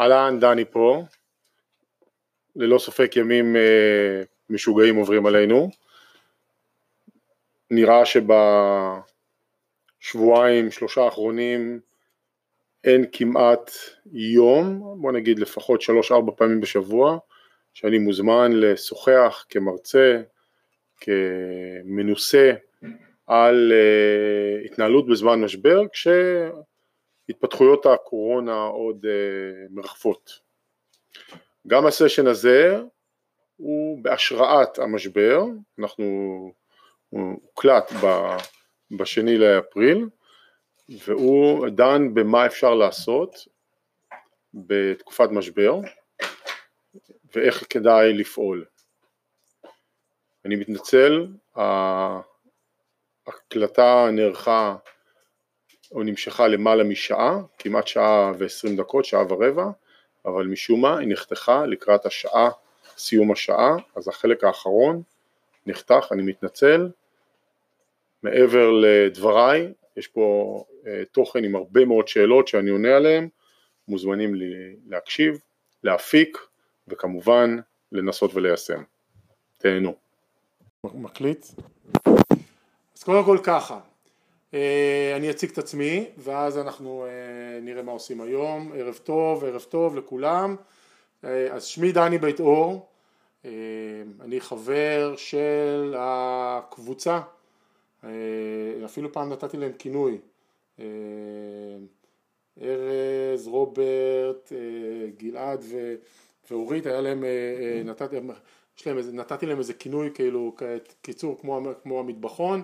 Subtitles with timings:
[0.00, 1.02] אהלן, דני פה.
[2.56, 5.70] ללא ספק ימים אה, משוגעים עוברים עלינו.
[7.70, 8.02] נראה
[10.00, 11.80] שבשבועיים, שלושה האחרונים
[12.84, 13.70] אין כמעט
[14.12, 17.18] יום, בוא נגיד לפחות שלוש-ארבע פעמים בשבוע,
[17.74, 20.22] שאני מוזמן לשוחח כמרצה,
[21.00, 22.52] כמנוסה,
[23.26, 25.82] על uh, התנהלות בזמן משבר,
[27.24, 29.08] כשהתפתחויות הקורונה עוד uh,
[29.70, 30.40] מרחפות.
[31.66, 32.80] גם הסשן הזה
[33.56, 35.44] הוא בהשראת המשבר,
[35.78, 36.04] אנחנו,
[37.10, 37.92] הוקלט
[38.90, 40.08] בשני לאפריל,
[40.88, 43.48] והוא דן במה אפשר לעשות
[44.54, 45.80] בתקופת משבר
[47.34, 48.64] ואיך כדאי לפעול.
[50.44, 51.26] אני מתנצל,
[53.26, 54.76] ההקלטה נערכה
[55.92, 59.66] או נמשכה למעלה משעה, כמעט שעה ועשרים דקות, שעה ורבע,
[60.24, 62.50] אבל משום מה היא נחתכה לקראת השעה,
[62.96, 65.02] סיום השעה, אז החלק האחרון
[65.66, 66.88] נחתך, אני מתנצל.
[68.22, 73.28] מעבר לדבריי, יש פה אה, תוכן עם הרבה מאוד שאלות שאני עונה עליהן,
[73.88, 75.40] מוזמנים לי להקשיב,
[75.84, 76.38] להפיק
[76.88, 77.56] וכמובן
[77.92, 78.82] לנסות וליישם.
[79.58, 79.94] תהנו.
[80.84, 81.46] מקליט?
[82.96, 83.80] אז קודם כל ככה,
[85.16, 89.96] אני אציג את עצמי ואז אנחנו אה, נראה מה עושים היום, ערב טוב, ערב טוב
[89.96, 90.56] לכולם,
[91.24, 92.88] אה, אז שמי דני בית אור,
[94.20, 97.20] אני חבר של הקבוצה,
[98.84, 100.18] אפילו פעם נתתי להם כינוי,
[102.62, 104.52] ארז, רוברט,
[105.16, 105.64] גלעד
[106.50, 107.24] ואורית, היה להם,
[107.84, 108.30] נתתי, להם,
[109.12, 110.54] נתתי להם איזה כינוי כאילו,
[111.02, 112.62] קיצור כמו, כמו המטבחון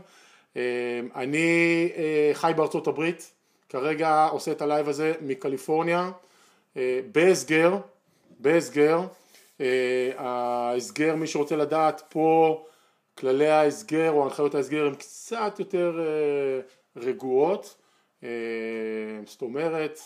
[1.14, 3.34] אני אה, חי בארצות הברית,
[3.68, 6.10] כרגע עושה את ה live הזה מקליפורניה,
[6.76, 7.76] אה, בהסגר,
[8.38, 9.00] בהסגר,
[9.60, 12.64] אה, ההסגר מי שרוצה לדעת פה
[13.18, 16.00] כללי ההסגר או הנחיות ההסגר הם קצת יותר
[16.96, 17.76] רגועות,
[19.26, 19.98] זאת אומרת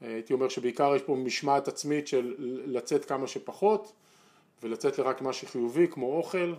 [0.00, 2.34] הייתי אומר שבעיקר יש פה משמעת עצמית של
[2.66, 3.92] לצאת כמה שפחות
[4.62, 6.54] ולצאת לרק מה שחיובי כמו אוכל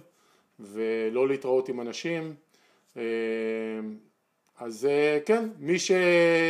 [0.60, 2.36] ולא להתראות עם אנשים
[4.60, 5.92] אז אה, כן, מי ש...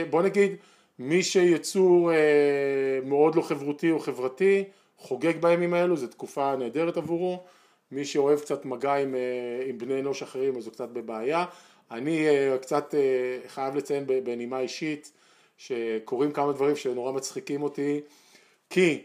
[0.10, 0.52] בוא נגיד,
[1.00, 4.64] מי שיצור אה, מאוד לא חברותי או חברתי,
[4.98, 7.44] חוגג בימים האלו, זו תקופה נהדרת עבורו,
[7.92, 9.16] מי שאוהב קצת מגע עם,
[9.68, 11.46] עם בני אנוש אחרים אז הוא קצת בבעיה.
[11.92, 12.26] אני
[12.62, 12.96] קצת
[13.48, 15.12] חייב לציין בנימה אישית
[15.58, 18.02] שקורים כמה דברים שנורא מצחיקים אותי
[18.70, 19.02] כי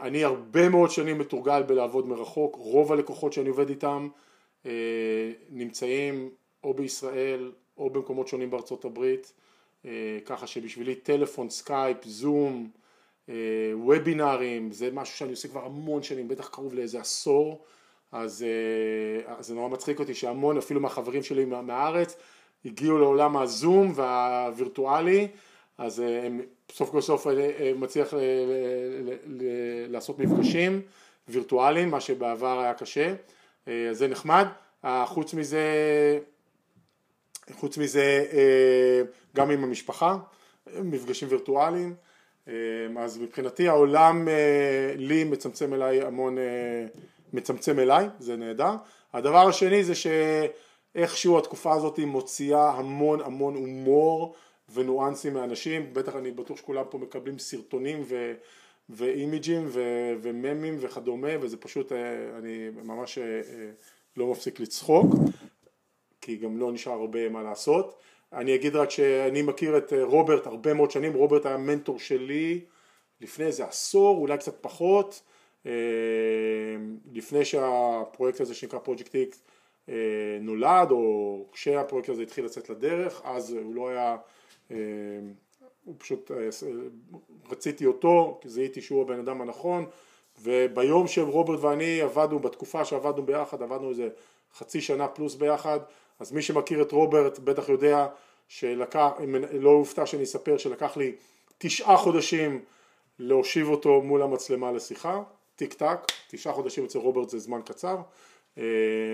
[0.00, 4.22] אני הרבה מאוד שנים מתורגל בלעבוד מרחוק, רוב הלקוחות שאני עובד איתם אה,
[5.50, 6.30] נמצאים
[6.64, 9.32] או בישראל או במקומות שונים בארצות הברית,
[9.84, 12.70] אה, ככה שבשבילי טלפון, סקייפ, זום,
[13.28, 13.34] אה,
[13.74, 17.64] וובינארים, זה משהו שאני עושה כבר המון שנים, בטח קרוב לאיזה עשור,
[18.12, 18.44] אז
[19.40, 22.16] זה נורא מצחיק אותי שהמון, אפילו מהחברים שלי מהארץ,
[22.64, 25.28] הגיעו לעולם הזום והווירטואלי,
[25.78, 26.40] אז הם
[26.72, 27.26] סוף כל סוף
[27.76, 28.14] מצליח
[29.88, 30.80] לעשות מפגשים
[31.28, 33.14] וירטואליים, מה שבעבר היה קשה.
[33.68, 34.46] אה, אז זה נחמד,
[34.84, 35.62] אה, חוץ מזה,
[37.52, 39.02] חוץ מזה אה,
[39.36, 40.16] גם עם המשפחה,
[40.82, 41.94] מפגשים וירטואליים,
[42.98, 44.28] אז מבחינתי העולם
[44.96, 46.36] לי מצמצם אליי המון,
[47.32, 48.74] מצמצם אליי, זה נהדר.
[49.12, 54.34] הדבר השני זה שאיכשהו התקופה הזאת מוציאה המון המון הומור
[54.74, 58.34] וניואנסים מאנשים, בטח אני בטוח שכולם פה מקבלים סרטונים ו...
[58.88, 63.70] ואימיג'ים ו- וממים וכדומה וזה פשוט, אה, אני ממש אה, אה,
[64.16, 65.14] לא מפסיק לצחוק
[66.20, 67.98] כי גם לא נשאר הרבה מה לעשות.
[68.32, 72.60] אני אגיד רק שאני מכיר את רוברט הרבה מאוד שנים, רוברט היה מנטור שלי
[73.20, 75.22] לפני איזה עשור, אולי קצת פחות,
[77.12, 79.42] לפני שהפרויקט הזה שנקרא פרויקט איקס
[80.40, 84.16] נולד או כשהפרויקט הזה התחיל לצאת לדרך, אז הוא לא היה
[85.84, 86.48] הוא פשוט, אה,
[87.50, 89.86] רציתי אותו, כי זיהיתי שהוא הבן אדם הנכון,
[90.42, 94.08] וביום שרוברט ואני עבדנו, בתקופה שעבדנו ביחד, עבדנו איזה
[94.54, 95.80] חצי שנה פלוס ביחד,
[96.20, 98.06] אז מי שמכיר את רוברט בטח יודע
[98.48, 99.10] שלקח,
[99.52, 101.12] לא הופתע שאני אספר שלקח לי
[101.58, 102.60] תשעה חודשים
[103.18, 105.22] להושיב אותו מול המצלמה לשיחה,
[105.56, 105.98] טיק טק,
[106.30, 107.96] תשעה חודשים אצל רוברט זה זמן קצר,
[108.58, 108.62] אה,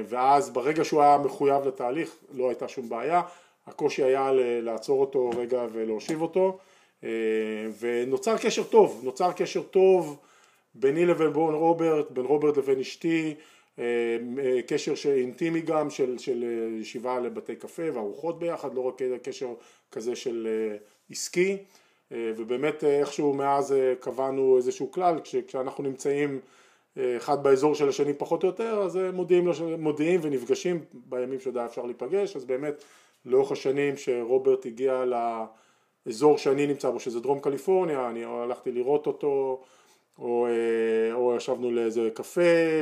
[0.08, 3.22] ואז ברגע שהוא היה מחויב לתהליך לא הייתה שום בעיה,
[3.68, 4.30] הקושי היה
[4.62, 6.58] לעצור אותו רגע ולהושיב אותו.
[7.04, 7.08] אה,
[7.80, 10.18] ונוצר קשר טוב, נוצר קשר טוב
[10.74, 13.34] ביני לבין בון רוברט, בין רוברט לבין אשתי,
[13.78, 13.84] אה,
[14.66, 16.44] קשר אינטימי גם של, של
[16.80, 19.48] ישיבה לבתי קפה וארוחות ביחד, לא רק קשר
[19.92, 20.76] כזה של אה,
[21.10, 21.56] עסקי.
[22.10, 26.40] ובאמת איכשהו מאז קבענו איזשהו כלל, כשאנחנו נמצאים
[26.98, 29.48] אחד באזור של השני פחות או יותר, אז מודיעים,
[29.78, 32.84] מודיעים ונפגשים בימים שעוד היה אפשר להיפגש, אז באמת
[33.24, 35.04] לאורך השנים שרוברט הגיע
[36.06, 39.62] לאזור שאני נמצא בו, שזה דרום קליפורניה, אני הלכתי לראות אותו,
[40.18, 40.46] או,
[41.12, 42.40] או ישבנו לאיזה קפה,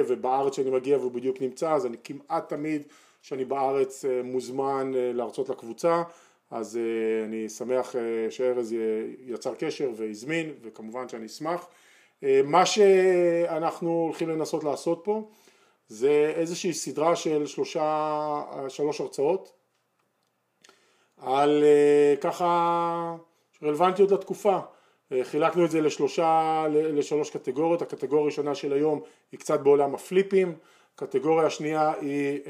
[0.08, 2.82] ובארץ שאני מגיע והוא בדיוק נמצא, אז אני כמעט תמיד
[3.22, 6.02] כשאני בארץ מוזמן להרצות לקבוצה,
[6.50, 6.78] אז
[7.24, 7.94] אני שמח
[8.30, 8.74] שארז
[9.26, 11.68] יצר קשר והזמין, וכמובן שאני אשמח.
[12.44, 15.28] מה שאנחנו הולכים לנסות לעשות פה
[15.88, 19.52] זה איזושהי סדרה של שלושה, שלוש הרצאות
[21.22, 21.64] על
[22.20, 23.16] ככה
[23.62, 24.58] רלוונטיות לתקופה.
[25.22, 29.00] חילקנו את זה לשלושה, לשלוש קטגוריות, הקטגוריה הראשונה של היום
[29.32, 30.54] היא קצת בעולם הפליפים,
[30.94, 32.40] הקטגוריה השנייה היא,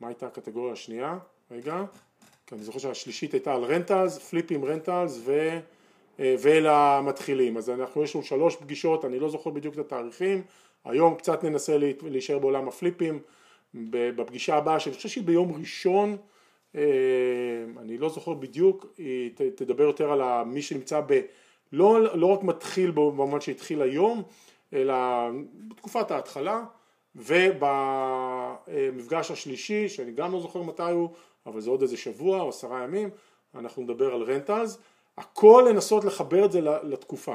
[0.00, 1.18] מה הייתה הקטגוריה השנייה?
[1.50, 1.84] רגע,
[2.46, 5.58] כי אני זוכר שהשלישית הייתה על רנטלס, פליפים רנטלס ו...
[6.18, 7.56] ולמתחילים.
[7.56, 10.42] אז אנחנו, יש לנו שלוש פגישות, אני לא זוכר בדיוק את התאריכים,
[10.84, 13.18] היום קצת ננסה להישאר בעולם הפליפים,
[13.90, 16.16] בפגישה הבאה, שאני חושב שהיא ביום ראשון, אה,
[16.74, 21.20] אני לא זוכר בדיוק, היא תדבר יותר על מי שנמצא ב...
[21.72, 24.22] לא, לא רק מתחיל במובן שהתחיל היום,
[24.72, 24.94] אלא
[25.68, 26.64] בתקופת ההתחלה,
[28.76, 31.08] ובמפגש השלישי, שאני גם לא זוכר מתי הוא,
[31.46, 33.10] אבל זה עוד איזה שבוע או עשרה ימים,
[33.54, 34.78] אנחנו נדבר על רנטלס.
[35.18, 37.34] הכל לנסות לחבר את זה לתקופה.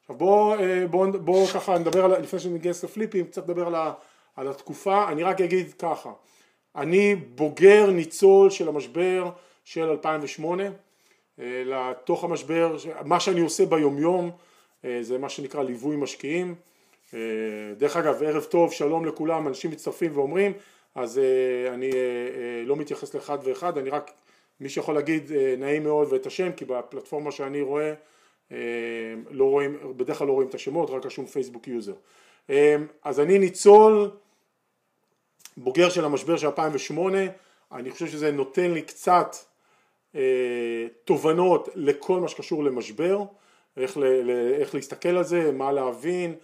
[0.00, 0.56] עכשיו בואו
[0.90, 3.74] בוא, בוא ככה נדבר, על, לפני שניגש לפליפים, קצת נדבר על,
[4.36, 6.12] על התקופה, אני רק אגיד ככה,
[6.78, 9.30] אני בוגר ניצול של המשבר
[9.64, 10.64] של 2008,
[11.38, 14.30] אה, לתוך המשבר, מה שאני עושה ביומיום
[14.84, 16.54] אה, זה מה שנקרא ליווי משקיעים,
[17.14, 17.18] אה,
[17.76, 20.52] דרך אגב ערב טוב שלום לכולם אנשים מצטרפים ואומרים
[20.94, 21.20] אז
[21.74, 21.90] אני
[22.64, 24.10] לא מתייחס לאחד ואחד אני רק
[24.60, 27.94] מי שיכול להגיד נעים מאוד ואת השם כי בפלטפורמה שאני רואה
[28.52, 28.56] אה,
[29.30, 31.94] לא רואים, בדרך כלל לא רואים את השמות רק רשום Facebook user.
[33.04, 34.10] אז אני ניצול
[35.58, 37.18] בוגר של המשבר של 2008
[37.72, 39.36] אני חושב שזה נותן לי קצת
[41.04, 43.22] תובנות לכל מה שקשור למשבר
[43.76, 46.34] איך, ל, איך להסתכל על זה, מה להבין.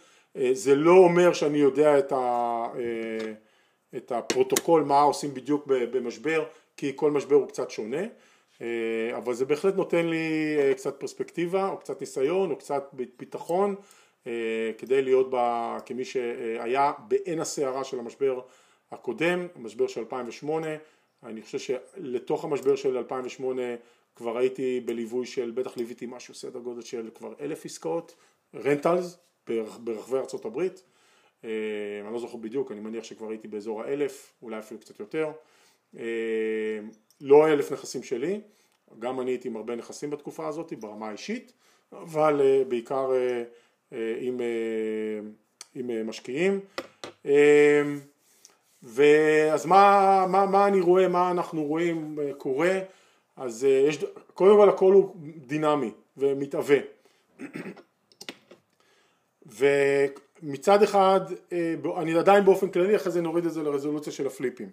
[0.53, 2.67] זה לא אומר שאני יודע את, ה,
[3.97, 6.45] את הפרוטוקול מה עושים בדיוק במשבר
[6.77, 8.03] כי כל משבר הוא קצת שונה,
[8.63, 13.75] אה, אבל זה בהחלט נותן לי אה, קצת פרספקטיבה או קצת ניסיון או קצת ביטחון
[14.27, 18.41] אה, כדי להיות בה כמי שהיה בעין הסערה של המשבר
[18.95, 20.67] הקודם, המשבר של 2008,
[21.23, 23.63] אני חושב שלתוך המשבר של 2008
[24.17, 28.15] כבר הייתי בליווי של, בטח ליוויתי משהו סדר גודל של כבר אלף עסקאות,
[28.55, 29.19] רנטלס
[29.79, 30.83] ברחבי ארצות הברית,
[31.45, 35.31] אני לא זוכר בדיוק, אני מניח שכבר הייתי באזור האלף, אולי אפילו קצת יותר,
[35.99, 36.05] אה,
[37.21, 38.41] לא אלף נכסים שלי,
[38.99, 41.53] גם אני הייתי עם הרבה נכסים בתקופה הזאת ברמה האישית,
[41.93, 43.13] אבל אה, בעיקר
[43.93, 44.41] אה, עם,
[45.75, 46.61] עם משקיעים.
[48.85, 52.79] ואז מה, מה, מה אני רואה, מה אנחנו רואים קורה,
[53.37, 54.05] אז יש,
[54.35, 56.79] קודם כל הכל הוא דינמי ומתהווה.
[60.43, 61.21] ומצד אחד,
[61.97, 64.69] אני עדיין באופן כללי, אחרי זה נוריד את זה לרזולוציה של הפליפים.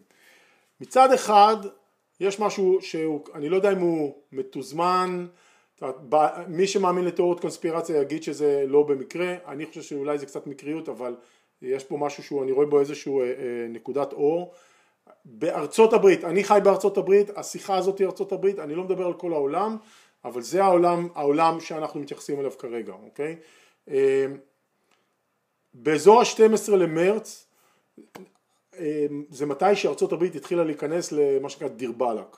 [0.82, 1.58] מצד אחד
[2.20, 5.26] יש משהו שאני לא יודע אם הוא מתוזמן,
[6.48, 11.16] מי שמאמין לתיאוריות קונספירציה יגיד שזה לא במקרה, אני חושב שאולי זה קצת מקריות אבל
[11.62, 13.34] יש פה משהו שאני רואה בו איזשהו אה, אה,
[13.70, 14.54] נקודת אור.
[15.26, 19.14] בארצות הברית, אני חי בארצות הברית, השיחה הזאת היא ארצות הברית, אני לא מדבר על
[19.14, 19.78] כל העולם,
[20.26, 23.36] אבל זה העולם, העולם שאנחנו מתייחסים אליו כרגע, אוקיי?
[23.90, 24.26] אה,
[25.74, 27.48] באזור ה-12 למרץ
[29.30, 32.38] זה מתי שארצות הברית התחילה להיכנס למה שנקרא דיר באלק.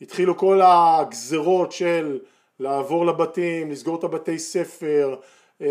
[0.00, 2.20] התחילו כל הגזרות של
[2.60, 5.16] לעבור לבתים, לסגור את הבתי ספר,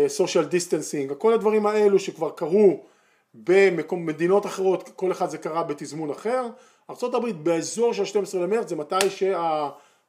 [0.08, 2.80] social distancing, כל הדברים האלו שכבר קרו
[3.34, 6.46] במדינות אחרות, כל אחד זה קרה בתזמון אחר.
[6.90, 9.68] ארה"ב באזור של 12 למרץ זה מתי שה...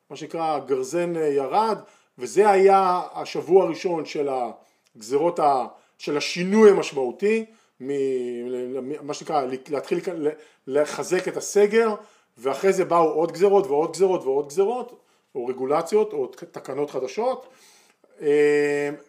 [0.10, 1.78] מה שנקרא הגרזן ירד
[2.18, 4.30] וזה היה השבוע הראשון של
[4.96, 5.66] הגזרות, ה...
[5.98, 7.46] של השינוי המשמעותי
[9.02, 10.00] מה שנקרא להתחיל
[10.68, 11.96] לחזק את הסגר
[12.38, 15.00] ואחרי זה באו עוד גזרות ועוד גזרות ועוד גזרות
[15.36, 17.73] או רגולציות או תקנות חדשות אה,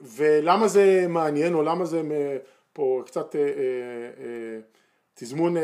[0.00, 2.02] ולמה זה מעניין או למה זה
[2.72, 4.60] פה קצת אה, אה,
[5.14, 5.56] תזמון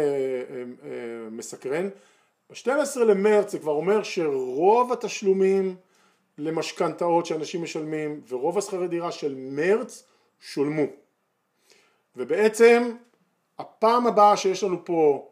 [1.30, 1.88] מסקרן?
[2.50, 5.76] ב-12 למרץ זה כבר אומר שרוב התשלומים
[6.38, 10.04] למשכנתאות שאנשים משלמים ורוב השכרי דירה של מרץ
[10.40, 10.82] שולמו.
[12.16, 12.92] ובעצם
[13.58, 15.28] הפעם הבאה שיש לנו פה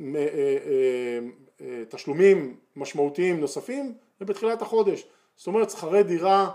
[0.00, 1.18] אה, אה,
[1.60, 5.06] אה, תשלומים משמעותיים נוספים זה בתחילת החודש.
[5.36, 6.50] זאת אומרת שכרי דירה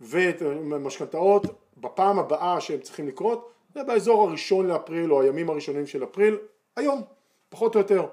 [0.00, 1.44] ומשכנתאות
[1.76, 6.38] בפעם הבאה שהם צריכים לקרות זה באזור הראשון לאפריל או הימים הראשונים של אפריל
[6.76, 7.02] היום
[7.48, 8.06] פחות או יותר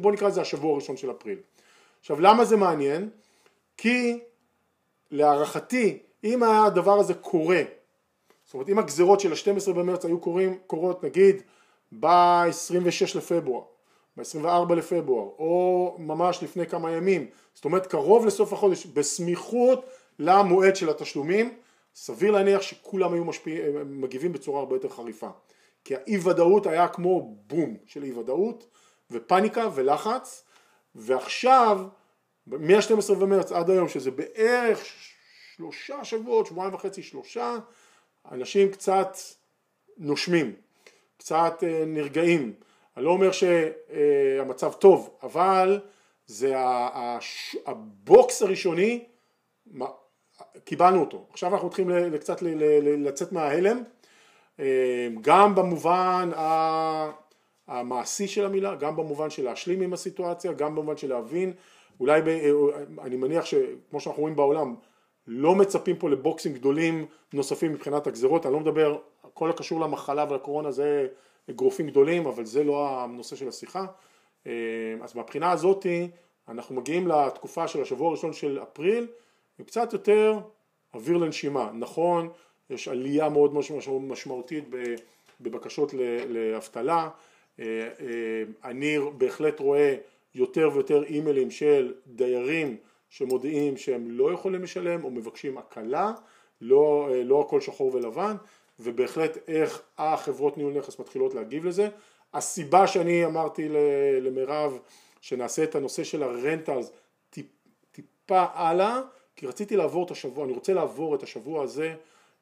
[0.00, 1.38] בוא נקרא לזה השבוע הראשון של אפריל
[2.00, 3.10] עכשיו למה זה מעניין?
[3.76, 4.18] כי
[5.10, 7.62] להערכתי אם הדבר הזה קורה
[8.46, 11.42] זאת אומרת אם הגזרות של ה-12 במרץ היו קורים, קורות נגיד
[12.00, 13.62] ב-26 לפברואר
[14.16, 19.84] ב-24 לפברואר או ממש לפני כמה ימים זאת אומרת קרוב לסוף החודש בסמיכות
[20.18, 21.58] למועד של התשלומים
[21.94, 25.28] סביר להניח שכולם היו משפיע, מגיבים בצורה הרבה יותר חריפה
[25.84, 28.66] כי האי ודאות היה כמו בום של אי ודאות
[29.10, 30.44] ופניקה ולחץ
[30.94, 31.86] ועכשיו
[32.46, 34.84] מ-12 במרץ עד היום שזה בערך
[35.56, 37.56] שלושה שבועות, שבועיים וחצי, שלושה,
[38.32, 39.16] אנשים קצת
[39.98, 40.54] נושמים,
[41.16, 42.54] קצת אה, נרגעים.
[42.96, 45.80] אני לא אומר שהמצב טוב, אבל
[46.26, 46.54] זה
[47.66, 49.04] הבוקס הראשוני,
[50.64, 51.26] קיבלנו אותו.
[51.30, 52.42] עכשיו אנחנו הולכים קצת
[52.82, 53.82] לצאת מההלם,
[54.60, 56.30] אה, גם במובן
[57.66, 61.52] המעשי של המילה, גם במובן של להשלים עם הסיטואציה, גם במובן של להבין,
[62.00, 62.50] אולי ב, אה,
[63.02, 64.74] אני מניח שכמו שאנחנו רואים בעולם,
[65.26, 68.98] לא מצפים פה לבוקסים גדולים נוספים מבחינת הגזרות, אני לא מדבר,
[69.34, 71.06] כל הקשור למחלה ולקורונה זה
[71.50, 73.86] אגרופים גדולים, אבל זה לא הנושא של השיחה.
[74.46, 74.52] אה,
[75.02, 76.08] אז מהבחינה הזאתי
[76.48, 79.06] אנחנו מגיעים לתקופה של השבוע הראשון של אפריל
[79.58, 80.38] עם קצת יותר
[80.94, 81.70] אוויר לנשימה.
[81.74, 82.28] נכון,
[82.70, 83.54] יש עלייה מאוד
[84.00, 84.64] משמעותית
[85.40, 85.94] בבקשות
[86.28, 87.08] לאבטלה,
[87.60, 87.64] אה,
[88.00, 89.96] אה, אני בהחלט רואה
[90.34, 92.76] יותר ויותר אימיילים של דיירים
[93.08, 96.12] שמודיעים שהם לא יכולים לשלם או מבקשים הקלה,
[96.60, 98.36] לא, אה, לא הכל שחור ולבן,
[98.80, 101.88] ובהחלט איך החברות ניהול נכס מתחילות להגיב לזה.
[102.34, 103.68] הסיבה שאני אמרתי
[104.20, 104.78] למירב
[105.20, 106.90] שנעשה את הנושא של הרנטלס
[107.30, 107.46] טיפ,
[107.92, 109.00] טיפה הלאה,
[109.36, 111.94] כי רציתי לעבור את השבוע, אני רוצה לעבור את השבוע הזה,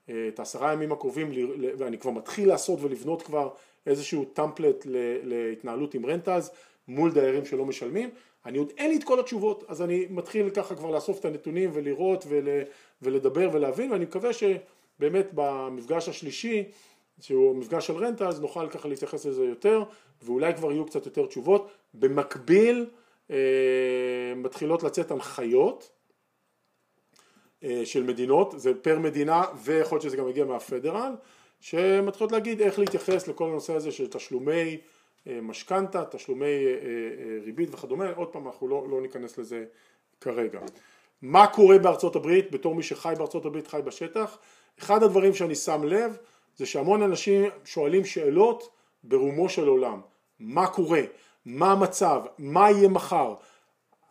[0.09, 1.31] אה, את העשרה ימים הקרובים,
[1.79, 3.49] ואני כבר מתחיל לעשות ולבנות כבר
[3.87, 4.87] איזשהו טמפלט
[5.23, 6.51] להתנהלות עם רנטלס
[6.89, 8.11] מול דיירים שלא משלמים,
[8.47, 11.71] אני עוד אין לי את כל התשובות, אז אני מתחיל ככה כבר לאסוף את הנתונים
[11.73, 12.49] ולראות ול,
[13.03, 16.65] ולדבר ולהבין, ואני מקווה שבאמת במפגש השלישי,
[17.21, 19.83] שהוא מפגש של רנטה, נוכל ככה להתייחס לזה יותר,
[20.23, 21.71] ואולי כבר יהיו קצת יותר תשובות.
[21.95, 22.87] במקביל
[23.31, 23.37] אה,
[24.37, 25.91] מתחילות לצאת הנחיות
[27.85, 31.13] של מדינות, זה פר מדינה, ויכול להיות שזה גם יגיע מהפדרל,
[31.61, 34.79] שמתחילות להגיד איך להתייחס לכל הנושא הזה של תשלומי
[35.27, 39.65] אה, משכנתה, תשלומי אה, אה, ריבית וכדומה, עוד פעם אנחנו לא, לא ניכנס לזה
[40.21, 40.61] כרגע.
[41.23, 42.51] מה קורה בארצות הברית?
[42.51, 44.39] בתור מי שחי בארצות הברית חי בשטח?
[44.79, 46.17] אחד הדברים שאני שם לב
[46.57, 48.69] זה שהמון אנשים שואלים שאלות
[49.05, 50.01] ברומו של עולם,
[50.39, 51.01] מה קורה,
[51.47, 53.35] מה המצב, מה יהיה מחר,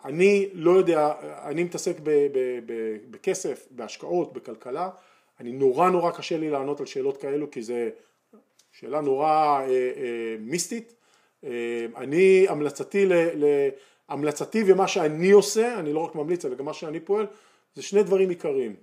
[0.04, 4.90] אני לא יודע, אני מתעסק ב, ב, ב, בכסף, בהשקעות, בכלכלה,
[5.40, 7.90] אני נורא נורא קשה לי לענות על שאלות כאלו כי זה
[8.72, 10.94] שאלה נורא אה, אה, מיסטית.
[11.44, 13.70] אה, אני המלצתי, ל, ל,
[14.10, 17.26] המלצתי ומה שאני עושה, אני לא רק ממליץ אלא גם מה שאני פועל,
[17.76, 18.76] זה שני דברים עיקריים.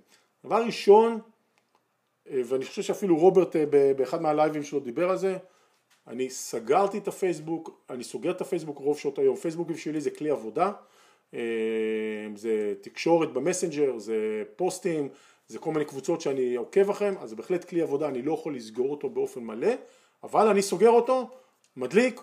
[0.45, 1.19] דבר ראשון,
[2.29, 3.65] אה, ואני חושב שאפילו רוברט אה,
[3.97, 5.37] באחד מהלייבים שלו דיבר על זה,
[6.07, 10.29] אני סגרתי את הפייסבוק, אני סוגר את הפייסבוק רוב שעות היום, פייסבוק בשבילי זה כלי
[10.29, 10.71] עבודה,
[12.35, 15.09] זה תקשורת במסנג'ר, זה פוסטים,
[15.47, 18.55] זה כל מיני קבוצות שאני עוקב אחריהם, אז זה בהחלט כלי עבודה, אני לא יכול
[18.55, 19.71] לסגור אותו באופן מלא,
[20.23, 21.29] אבל אני סוגר אותו,
[21.77, 22.21] מדליק,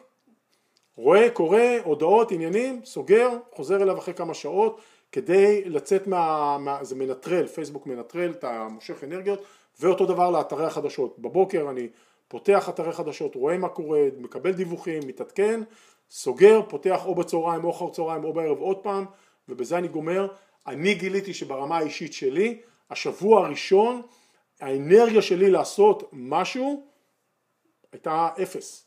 [0.96, 4.80] רואה, קורא, הודעות, עניינים, סוגר, חוזר אליו אחרי כמה שעות
[5.12, 6.56] כדי לצאת מה...
[6.58, 9.42] מה זה מנטרל, פייסבוק מנטרל, אתה מושך אנרגיות
[9.80, 11.18] ואותו דבר לאתרי החדשות.
[11.18, 11.88] בבוקר אני
[12.28, 15.60] פותח אתרי חדשות, רואה מה קורה, מקבל דיווחים, מתעדכן,
[16.10, 19.04] סוגר, פותח או בצהריים או אחר צהריים או בערב עוד פעם
[19.48, 20.28] ובזה אני גומר.
[20.66, 22.60] אני גיליתי שברמה האישית שלי,
[22.90, 24.02] השבוע הראשון
[24.60, 26.86] האנרגיה שלי לעשות משהו
[27.92, 28.84] הייתה אפס.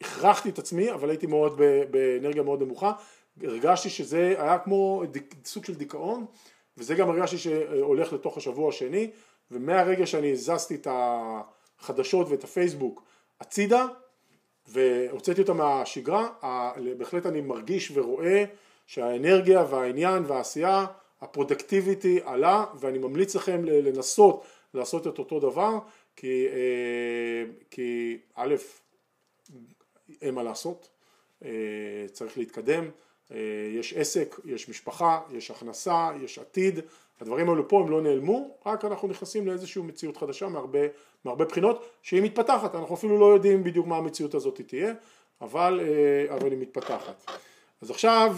[0.00, 2.92] הכרחתי את עצמי, אבל הייתי מאוד באנרגיה מאוד נמוכה,
[3.42, 5.02] הרגשתי שזה היה כמו
[5.44, 6.26] סוג של דיכאון,
[6.76, 9.10] וזה גם הרגשתי שהולך לתוך השבוע השני,
[9.50, 13.02] ומהרגע שאני הזזתי את החדשות ואת הפייסבוק
[13.40, 13.86] הצידה,
[14.68, 16.28] והוצאתי אותה מהשגרה,
[16.98, 18.44] בהחלט אני מרגיש ורואה
[18.86, 20.86] שהאנרגיה והעניין והעשייה,
[21.20, 24.44] הפרודקטיביטי עלה, ואני ממליץ לכם לנסות
[24.74, 25.78] לעשות את אותו דבר,
[26.16, 28.54] כי, אה, כי א',
[30.22, 30.88] אין מה לעשות,
[31.44, 31.50] אה,
[32.12, 32.90] צריך להתקדם,
[33.32, 33.36] אה,
[33.74, 36.80] יש עסק, יש משפחה, יש הכנסה, יש עתיד,
[37.20, 40.78] הדברים האלו פה הם לא נעלמו, רק אנחנו נכנסים לאיזושהי מציאות חדשה מהרבה,
[41.24, 44.92] מהרבה בחינות שהיא מתפתחת, אנחנו אפילו לא יודעים בדיוק מה המציאות הזאת תהיה,
[45.40, 47.30] אבל, אה, אבל היא מתפתחת.
[47.82, 48.36] אז עכשיו,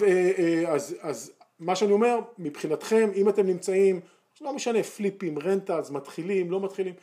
[0.69, 4.01] אז, אז מה שאני אומר, מבחינתכם, אם אתם נמצאים
[4.41, 6.95] לא משנה פליפים, רנטלס, מתחילים, לא מתחילים,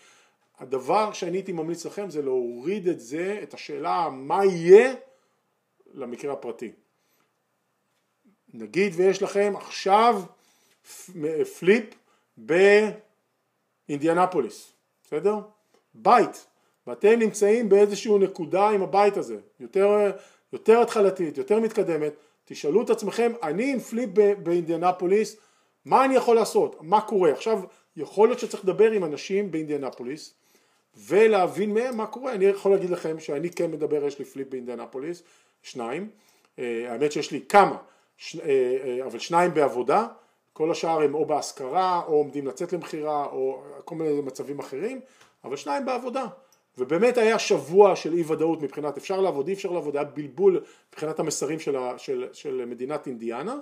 [0.59, 4.93] הדבר שאני הייתי ממליץ לכם זה להוריד את זה, את השאלה מה יהיה
[5.93, 6.71] למקרה הפרטי.
[8.53, 10.21] נגיד ויש לכם עכשיו
[11.59, 11.85] פליפ
[13.87, 15.39] באינדיאנפוליס, בסדר?
[15.93, 16.47] בית,
[16.87, 20.11] ואתם נמצאים באיזושהי נקודה עם הבית הזה, יותר,
[20.53, 22.13] יותר התחלתית, יותר מתקדמת,
[22.45, 24.09] תשאלו את עצמכם, אני עם flip
[24.43, 25.37] באינדיאנפוליס,
[25.85, 26.75] מה אני יכול לעשות?
[26.81, 27.31] מה קורה?
[27.31, 27.59] עכשיו,
[27.95, 30.33] יכול להיות שצריך לדבר עם אנשים באינדיאנפוליס
[30.95, 32.33] ולהבין מהם מה קורה.
[32.33, 35.23] אני יכול להגיד לכם שאני כן מדבר, יש לי flip באינדיאנפוליס,
[35.63, 36.09] שניים,
[36.59, 37.77] אה, האמת שיש לי כמה,
[38.17, 38.35] ש...
[38.35, 40.07] אה, אה, אבל שניים בעבודה,
[40.57, 45.01] כל השאר הם או בהשכרה או עומדים לצאת למכירה או כל מיני מצבים אחרים,
[45.43, 46.25] אבל שניים בעבודה.
[46.77, 51.19] ובאמת היה שבוע של אי ודאות מבחינת אפשר לעבוד, אי אפשר לעבוד, היה בלבול מבחינת
[51.19, 53.55] המסרים של, ה, של, של מדינת אינדיאנה,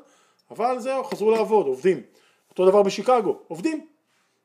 [0.51, 2.01] אבל זהו, חזרו לעבוד, עובדים.
[2.49, 3.87] אותו דבר בשיקגו, עובדים.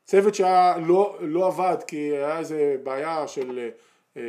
[0.05, 3.69] צוות שהיה לא, לא עבד כי היה איזה בעיה של,
[4.17, 4.21] אה,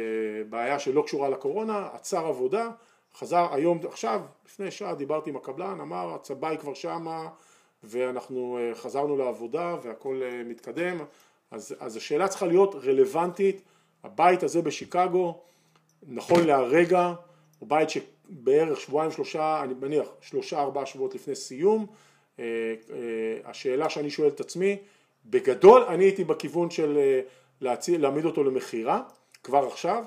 [0.49, 2.69] בעיה שלא קשורה לקורונה, עצר עבודה,
[3.15, 7.29] חזר היום, עכשיו, לפני שעה דיברתי עם הקבלן, אמר הצבאי כבר שמה
[7.85, 10.99] ואנחנו אה, חזרנו לעבודה והכל אה, מתקדם,
[11.51, 13.63] אז, אז השאלה צריכה להיות רלוונטית,
[14.05, 15.41] הבית הזה בשיקגו,
[16.09, 17.13] נכון להרגע,
[17.59, 21.87] הוא בית שבערך שבועיים שלושה, אני מניח שלושה ארבעה שבועות לפני סיום,
[23.45, 24.77] השאלה שאני שואל את עצמי,
[25.27, 26.99] בגדול אני הייתי בכיוון של
[27.61, 29.03] להציע, להעמיד אותו למכירה
[29.43, 30.05] כבר עכשיו,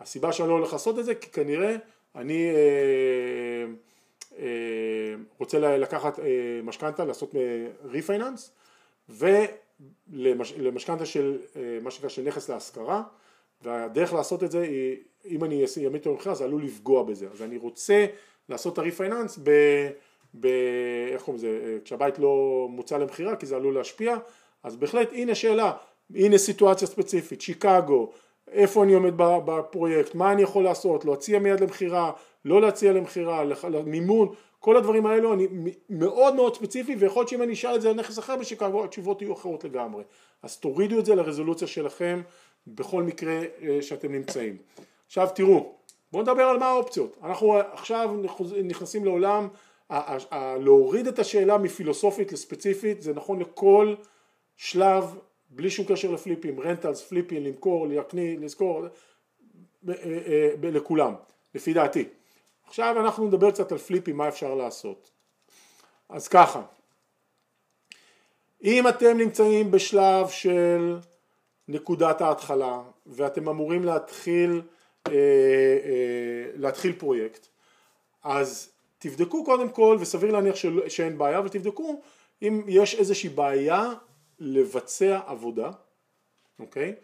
[0.00, 1.76] הסיבה שאני לא הולך לעשות את זה כי כנראה
[2.14, 3.72] אני אה, אה,
[5.38, 6.24] רוצה לקחת אה,
[6.64, 7.34] משכנתה, לעשות
[7.84, 8.52] ריפייננס
[9.08, 11.38] ולמשכנתה של
[11.82, 13.02] מה שנקרא של נכס להשכרה
[13.62, 17.26] והדרך לעשות את זה היא אם אני אעמיד אותו למכירה זה עלול לפגוע בזה.
[17.32, 18.06] אז אני רוצה
[18.48, 19.50] לעשות את הריפייננס ב...
[20.40, 20.46] ב...
[21.12, 24.16] איך קוראים לזה, כשהבית לא מוצע למכירה כי זה עלול להשפיע.
[24.62, 25.72] אז בהחלט הנה שאלה,
[26.14, 28.10] הנה סיטואציה ספציפית, שיקגו,
[28.52, 32.12] איפה אני עומד בפרויקט, מה אני יכול לעשות, להציע מיד למכירה,
[32.44, 33.44] לא להציע למכירה,
[33.86, 34.28] מימון,
[34.60, 35.46] כל הדברים האלו אני
[35.90, 39.22] מאוד מאוד ספציפי ויכול להיות שאם אני אשאל את זה על נכס אחר בשיקגו התשובות
[39.22, 40.04] יהיו אחרות לגמרי
[40.42, 42.22] אז תורידו את זה לרזולוציה שלכם
[42.66, 44.56] בכל מקרה אה, שאתם נמצאים.
[45.06, 45.72] עכשיו תראו
[46.12, 48.16] בואו נדבר על מה האופציות אנחנו עכשיו
[48.64, 49.48] נכנסים לעולם
[50.60, 53.94] להוריד את השאלה מפילוסופית לספציפית זה נכון לכל
[54.56, 55.18] שלב
[55.50, 58.86] בלי שום קשר לפליפים, רנטלס, פליפים, למכור, להקניא, לזכור,
[59.88, 61.14] אה, אה, לכולם,
[61.54, 62.04] לפי דעתי.
[62.68, 65.10] עכשיו אנחנו נדבר קצת על פליפים, מה אפשר לעשות.
[66.08, 66.62] אז ככה,
[68.64, 70.98] אם אתם נמצאים בשלב של
[71.68, 74.62] נקודת ההתחלה ואתם אמורים להתחיל,
[75.08, 75.12] אה,
[76.54, 77.46] להתחיל פרויקט,
[78.24, 80.56] אז תבדקו קודם כל, וסביר להניח
[80.88, 82.00] שאין בעיה, אבל תבדקו
[82.42, 83.92] אם יש איזושהי בעיה
[84.38, 85.70] לבצע עבודה,
[86.58, 86.94] אוקיי?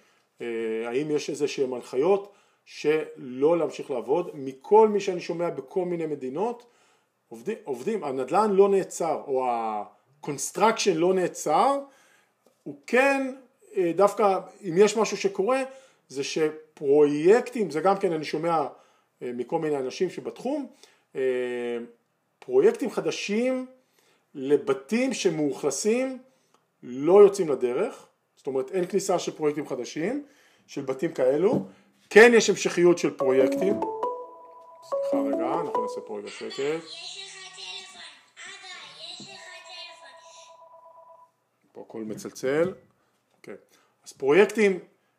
[0.41, 0.47] אה,
[0.87, 2.33] האם יש איזה שהן הנחיות
[2.65, 6.67] שלא להמשיך לעבוד, מכל מי שאני שומע בכל מיני מדינות
[7.29, 11.79] עובדים, עובדים, הנדל"ן לא נעצר או ה-construction לא נעצר,
[12.63, 13.35] הוא כן
[13.77, 15.63] אה, דווקא אם יש משהו שקורה
[16.09, 18.67] זה שפרויקטים, זה גם כן אני שומע
[19.23, 20.67] אה, מכל מיני אנשים שבתחום,
[22.39, 23.67] פרויקטים חדשים
[24.35, 26.19] לבתים שמאוכלסים
[26.83, 30.25] לא יוצאים לדרך, זאת אומרת אין כניסה של פרויקטים חדשים,
[30.67, 31.67] של בתים כאלו,
[32.11, 33.81] כן יש המשכיות של פרויקטים,
[34.83, 36.85] סליחה רגע, אנחנו נעשה פה רגע שקט.
[41.73, 42.75] פה הכל מצלצל,
[43.37, 43.55] אוקיי.
[44.05, 44.79] אז פרויקטים,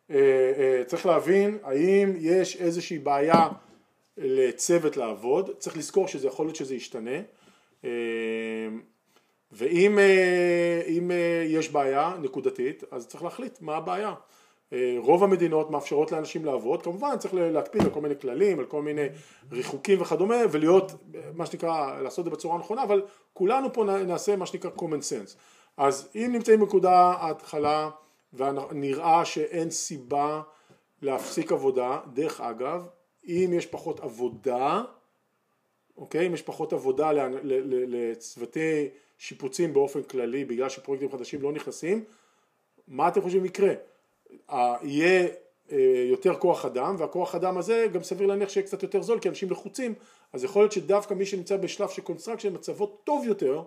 [0.09, 0.15] אה,
[0.57, 3.47] אה, צריך להבין האם יש איזושהי בעיה
[4.17, 7.19] לצוות לעבוד, צריך לזכור שזה יכול להיות שזה ישתנה,
[7.83, 7.89] אה,
[9.51, 14.13] ואם אה, אה, יש בעיה נקודתית אז צריך להחליט מה הבעיה.
[14.73, 18.81] אה, רוב המדינות מאפשרות לאנשים לעבוד, כמובן צריך להקפיד על כל מיני כללים, על כל
[18.81, 19.07] מיני
[19.51, 20.91] ריחוקים וכדומה ולהיות
[21.33, 23.01] מה שנקרא לעשות את זה בצורה נכונה אבל
[23.33, 25.37] כולנו פה נעשה מה שנקרא common sense.
[25.77, 27.89] אז אם נמצאים בנקודה ההתחלה
[28.33, 30.41] ונראה שאין סיבה
[31.01, 32.87] להפסיק עבודה, דרך אגב
[33.27, 34.83] אם יש פחות עבודה,
[35.97, 37.11] אוקיי, אם יש פחות עבודה
[37.43, 42.03] לצוותי שיפוצים באופן כללי בגלל שפרויקטים חדשים לא נכנסים,
[42.87, 43.73] מה אתם חושבים יקרה?
[44.81, 45.27] יהיה
[45.71, 49.29] אה, יותר כוח אדם והכוח אדם הזה גם סביר להניח שיהיה קצת יותר זול כי
[49.29, 49.93] אנשים לחוצים
[50.33, 53.63] אז יכול להיות שדווקא מי שנמצא בשלב של construction מצבו טוב יותר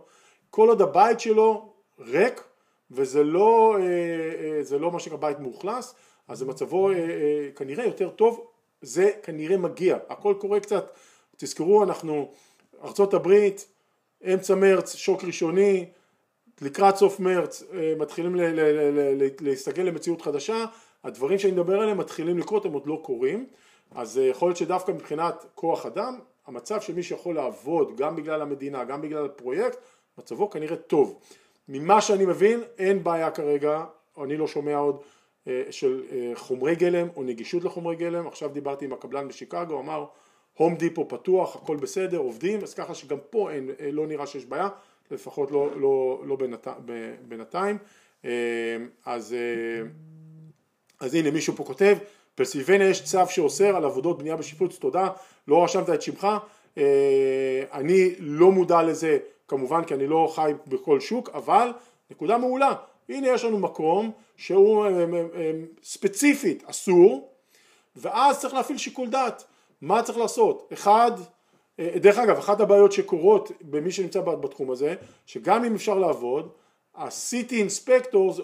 [0.50, 2.44] כל עוד הבית שלו ריק
[2.90, 5.94] וזה לא, אה, אה, זה לא מה שנקרא בית מאוכלס
[6.28, 6.90] אז מצבו
[7.56, 8.46] כנראה יותר טוב
[8.82, 9.98] זה כנראה מגיע.
[10.08, 10.92] הכל קורה קצת.
[11.36, 12.32] תזכרו אנחנו
[12.84, 13.68] ארצות הברית
[14.34, 15.86] אמצע מרץ שוק ראשוני,
[16.62, 17.62] לקראת סוף מרץ
[17.98, 18.36] מתחילים
[19.40, 20.64] להסתגל למציאות חדשה,
[21.04, 23.46] הדברים שאני מדבר עליהם מתחילים לקרות, הם עוד לא קורים,
[23.94, 28.84] אז יכול להיות שדווקא מבחינת כוח אדם, המצב של מי שיכול לעבוד גם בגלל המדינה,
[28.84, 29.78] גם בגלל הפרויקט,
[30.18, 31.18] מצבו כנראה טוב.
[31.68, 33.84] ממה שאני מבין, אין בעיה כרגע,
[34.22, 35.02] אני לא שומע עוד,
[35.48, 40.04] אה, של אה, חומרי גלם או נגישות לחומרי גלם, עכשיו דיברתי עם הקבלן בשיקגו, אמר
[40.54, 44.46] הום דיפו פתוח, הכל בסדר, עובדים, אז ככה שגם פה אין, אה, לא נראה שיש
[44.46, 44.68] בעיה,
[45.10, 46.70] לפחות לא, לא, לא בינתי,
[47.28, 47.78] בינתיים.
[49.06, 49.36] אז,
[51.00, 51.96] אז הנה מישהו פה כותב,
[52.34, 55.08] פרסילבניה יש צו שאוסר על עבודות בנייה בשיפוץ, תודה,
[55.48, 56.28] לא רשמת את שמך,
[57.72, 59.18] אני לא מודע לזה
[59.48, 61.72] כמובן כי אני לא חי בכל שוק, אבל
[62.10, 62.74] נקודה מעולה,
[63.08, 67.32] הנה יש לנו מקום שהוא אה, אה, אה, ספציפית אסור,
[67.96, 69.44] ואז צריך להפעיל שיקול דעת,
[69.80, 70.70] מה צריך לעשות?
[70.72, 71.10] אחד,
[71.80, 74.94] דרך אגב, אחת הבעיות שקורות במי שנמצא בתחום הזה,
[75.26, 76.48] שגם אם אפשר לעבוד,
[76.94, 78.42] ה-City Inspectors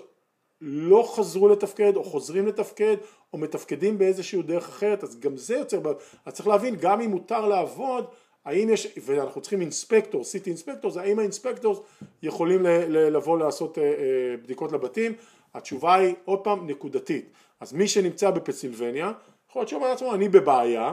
[0.60, 2.96] לא חזרו לתפקד או חוזרים לתפקד
[3.32, 5.80] או מתפקדים באיזושהי דרך אחרת אז גם זה יוצר,
[6.24, 8.06] אז צריך להבין גם אם מותר לעבוד
[8.44, 11.78] האם יש, ואנחנו צריכים אינספקטור, סיטי אינספקטור, האם האינספקטורס
[12.22, 15.12] יכולים ל, ל, לבוא לעשות אה, אה, בדיקות לבתים?
[15.54, 17.30] התשובה היא עוד פעם נקודתית.
[17.60, 19.12] אז מי שנמצא בפסילבניה,
[19.50, 20.92] יכול להיות שאומר לעצמו אני בבעיה,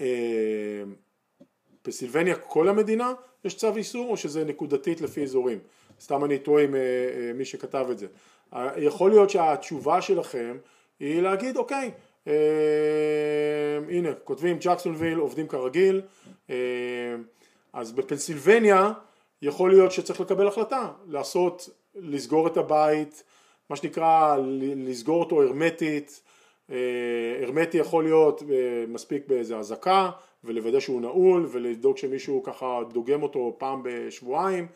[0.00, 0.82] אה,
[1.82, 3.12] פסילבניה כל המדינה
[3.44, 5.58] יש צו איסור או שזה נקודתית לפי אזורים?
[6.00, 6.74] סתם אני טועה עם
[7.34, 8.06] מי שכתב את זה.
[8.76, 10.56] יכול להיות שהתשובה שלכם
[11.00, 11.90] היא להגיד אוקיי
[12.26, 12.32] אה,
[13.88, 16.02] הנה כותבים ג'קסונוויל עובדים כרגיל
[16.50, 16.56] אה,
[17.72, 18.92] אז בפנסילבניה
[19.42, 23.22] יכול להיות שצריך לקבל החלטה לעשות לסגור את הבית
[23.70, 24.36] מה שנקרא
[24.76, 26.25] לסגור אותו הרמטית אה,
[27.42, 28.42] הרמטי יכול להיות
[28.88, 30.10] מספיק באיזה אזעקה
[30.44, 34.66] ולוודא שהוא נעול ולבדוק שמישהו ככה דוגם אותו פעם בשבועיים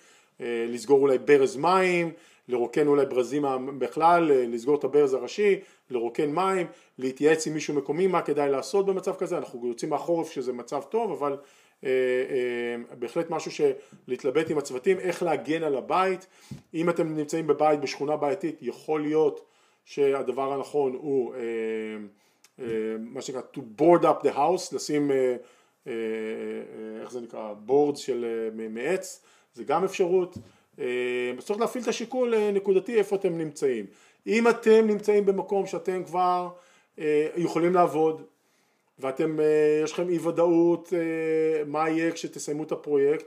[0.40, 2.12] לסגור אולי ברז מים
[2.50, 3.44] לרוקן אולי ברזים
[3.78, 6.66] בכלל, לסגור את הברז הראשי, לרוקן מים,
[6.98, 11.10] להתייעץ עם מישהו מקומי מה כדאי לעשות במצב כזה, אנחנו יוצאים מהחורף שזה מצב טוב
[11.10, 11.36] אבל
[11.84, 16.26] אה, אה, בהחלט משהו שלהתלבט עם הצוותים, איך להגן על הבית,
[16.74, 19.40] אם אתם נמצאים בבית בשכונה בעייתית יכול להיות
[19.90, 21.40] שהדבר הנכון הוא אה,
[22.60, 25.92] אה, מה שנקרא to board up the house, לשים אה,
[27.00, 29.24] איך זה נקרא, boards של מעץ,
[29.54, 30.38] זה גם אפשרות
[30.78, 33.86] אה, צריך להפעיל את השיקול נקודתי איפה אתם נמצאים.
[34.26, 36.48] אם אתם נמצאים במקום שאתם כבר
[37.36, 38.22] יכולים לעבוד
[38.98, 39.38] ואתם,
[39.84, 40.92] יש לכם אי ודאות
[41.66, 43.24] מה יהיה כשתסיימו את הפרויקט,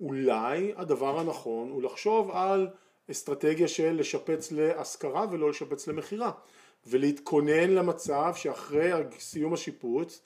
[0.00, 2.68] אולי הדבר הנכון הוא לחשוב על
[3.10, 6.30] אסטרטגיה של לשפץ להשכרה ולא לשפץ למכירה
[6.86, 10.22] ולהתכונן למצב שאחרי סיום השיפוץ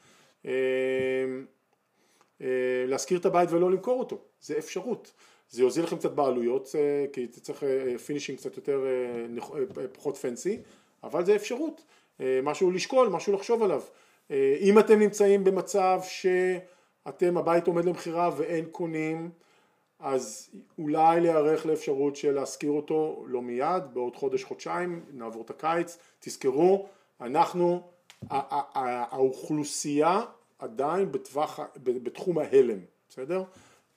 [2.88, 5.12] להשכיר את הבית ולא למכור אותו, זה אפשרות.
[5.50, 7.62] זה יוזיל לכם קצת בעלויות אה, כי צריך
[8.06, 10.60] finishing אה, קצת יותר אה, פחות fancy
[11.04, 11.84] אבל זה אפשרות.
[12.42, 13.82] משהו לשקול משהו לחשוב עליו.
[14.60, 19.30] אם אתם נמצאים במצב שאתם הבית עומד למכירה ואין קונים
[20.00, 25.98] אז אולי להיערך לאפשרות של להשכיר אותו לא מיד בעוד חודש חודשיים נעבור את הקיץ
[26.20, 26.86] תזכרו
[27.20, 27.80] אנחנו
[28.30, 30.20] האוכלוסייה
[30.58, 32.78] עדיין בטווח, בתחום ההלם
[33.08, 33.42] בסדר?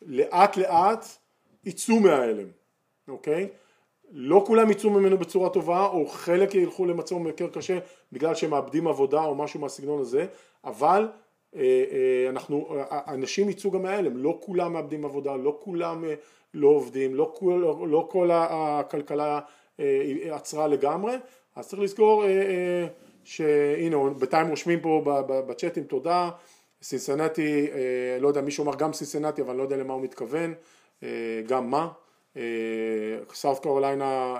[0.01, 1.05] לאט לאט
[1.65, 2.47] יצאו מההלם,
[3.07, 3.49] אוקיי?
[4.11, 7.79] לא כולם יצאו ממנו בצורה טובה או חלק ילכו למצב יותר קשה
[8.11, 10.25] בגלל שהם מאבדים עבודה או משהו מהסגנון הזה
[10.63, 11.07] אבל
[12.29, 16.13] אנחנו, אה, אנשים יצאו גם מההלם, לא כולם מאבדים עבודה, לא כולם אה,
[16.53, 19.39] לא עובדים, לא כל, לא, לא כל הכלכלה
[19.79, 21.13] אה, עצרה לגמרי.
[21.55, 22.87] אז צריך לזכור אה, אה,
[23.23, 25.01] שהנה בינתיים רושמים פה
[25.47, 26.29] בצ'אטים תודה
[26.81, 30.53] סינסינטי, אה, לא יודע מישהו אמר גם סינסינטי אבל לא יודע למה הוא מתכוון.
[31.03, 31.89] אה, גם מה,
[33.33, 34.37] South אה, Carolina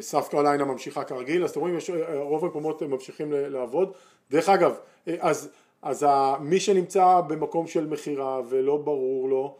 [0.00, 3.92] South Carolina ממשיכה כרגיל, אז אתם רואים יש, אה, רוב המקומות ממשיכים לעבוד,
[4.30, 4.78] דרך אגב,
[5.18, 5.48] אז,
[5.82, 6.06] אז
[6.40, 9.56] מי שנמצא במקום של מכירה ולא ברור לו,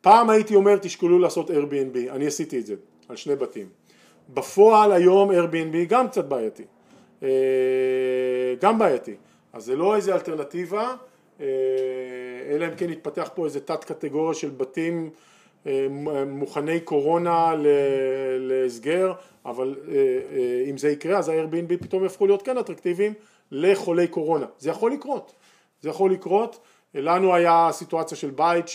[0.00, 2.74] פעם הייתי אומר תשקלו לעשות Airbnb, אני עשיתי את זה
[3.08, 3.68] על שני בתים,
[4.34, 6.64] בפועל היום Airbnb גם קצת בעייתי,
[8.60, 9.14] גם בעייתי,
[9.52, 10.94] אז זה לא איזה אלטרנטיבה
[11.40, 11.46] אה,
[12.50, 15.10] אלא אם כן יתפתח פה איזה תת קטגוריה של בתים אה,
[16.26, 17.54] מוכני קורונה
[18.38, 19.12] להסגר,
[19.44, 23.14] אבל אה, אם זה יקרה אז ה-Airbnb פתאום יהפכו להיות כן אטרקטיביים
[23.50, 25.32] לחולי קורונה, זה יכול לקרות,
[25.80, 26.60] זה יכול לקרות,
[26.94, 28.66] לנו היה סיטואציה של בית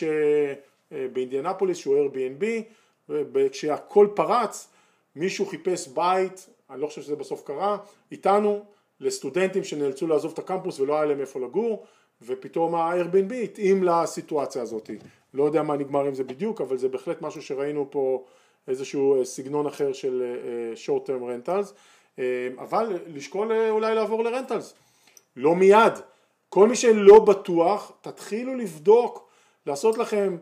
[1.13, 2.45] באינדיאנפוליס שהוא Airbnb,
[3.51, 4.67] כשהכל פרץ
[5.15, 7.77] מישהו חיפש בית, אני לא חושב שזה בסוף קרה,
[8.11, 8.65] איתנו
[8.99, 11.85] לסטודנטים שנאלצו לעזוב את הקמפוס ולא היה להם איפה לגור
[12.25, 14.89] ופתאום ה-Airbnb התאים לסיטואציה הזאת.
[15.33, 18.23] לא יודע מה נגמר עם זה בדיוק, אבל זה בהחלט משהו שראינו פה
[18.67, 21.73] איזשהו אה, סגנון אחר של אה, short term rentals,
[22.57, 24.73] אבל לשקול אולי לעבור לרנטלס.
[25.35, 25.93] לא מיד.
[26.49, 29.29] כל מי שלא בטוח, תתחילו לבדוק,
[29.65, 30.37] לעשות לכם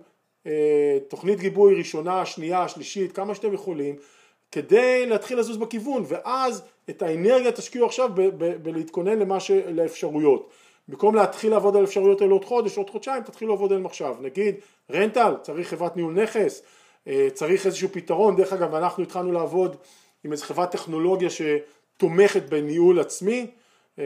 [1.07, 3.95] תוכנית גיבוי ראשונה, שנייה, שלישית, כמה שאתם יכולים,
[4.51, 8.09] כדי להתחיל לזוז בכיוון, ואז את האנרגיה תשקיעו עכשיו
[8.61, 9.51] בלהתכונן למה ש...
[9.51, 10.49] לאפשרויות.
[10.87, 14.15] במקום להתחיל לעבוד על אפשרויות האלה עוד חודש, עוד חודשיים, תתחילו לעבוד עליהם עכשיו.
[14.21, 14.55] נגיד,
[14.91, 16.63] רנטל, צריך חברת ניהול נכס,
[17.07, 19.75] אה, צריך איזשהו פתרון, דרך אגב, אנחנו התחלנו לעבוד
[20.23, 23.47] עם איזו חברת טכנולוגיה שתומכת בניהול עצמי,
[23.99, 24.03] אה,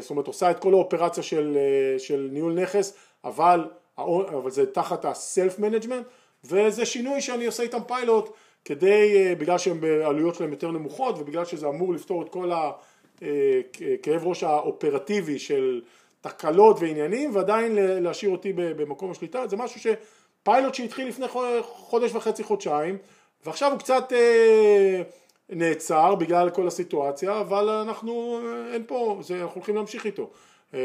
[0.00, 3.64] זאת אומרת עושה את כל האופרציה של, אה, של ניהול נכס, אבל,
[3.98, 6.02] אבל זה תחת ה-self management,
[6.44, 8.30] וזה שינוי שאני עושה איתם פיילוט
[8.64, 15.38] כדי, בגלל שהעלויות שלהם יותר נמוכות ובגלל שזה אמור לפתור את כל הכאב ראש האופרטיבי
[15.38, 15.82] של
[16.28, 21.26] תקלות ועניינים ועדיין להשאיר אותי במקום השליטה, זה משהו שפיילוט שהתחיל לפני
[21.62, 22.98] חודש וחצי חודשיים
[23.46, 25.02] ועכשיו הוא קצת אה,
[25.50, 28.40] נעצר בגלל כל הסיטואציה אבל אנחנו,
[28.72, 30.30] אין פה, זה, אנחנו הולכים להמשיך איתו.
[30.74, 30.80] אה,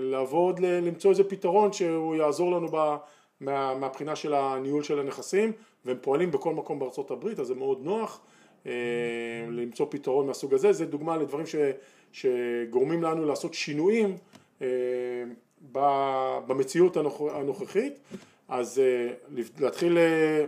[0.00, 2.96] לעבוד, למצוא איזה פתרון שהוא יעזור לנו ב,
[3.40, 5.52] מה, מהבחינה של הניהול של הנכסים
[5.84, 8.20] והם פועלים בכל מקום בארצות הברית אז זה מאוד נוח
[8.66, 8.72] אה,
[9.50, 11.54] למצוא פתרון מהסוג הזה, זה דוגמה לדברים ש,
[12.12, 14.16] שגורמים לנו לעשות שינויים אה,
[16.46, 16.96] במציאות
[17.34, 17.98] הנוכחית,
[18.48, 19.12] אז אה,
[19.58, 20.44] להתחיל, אה,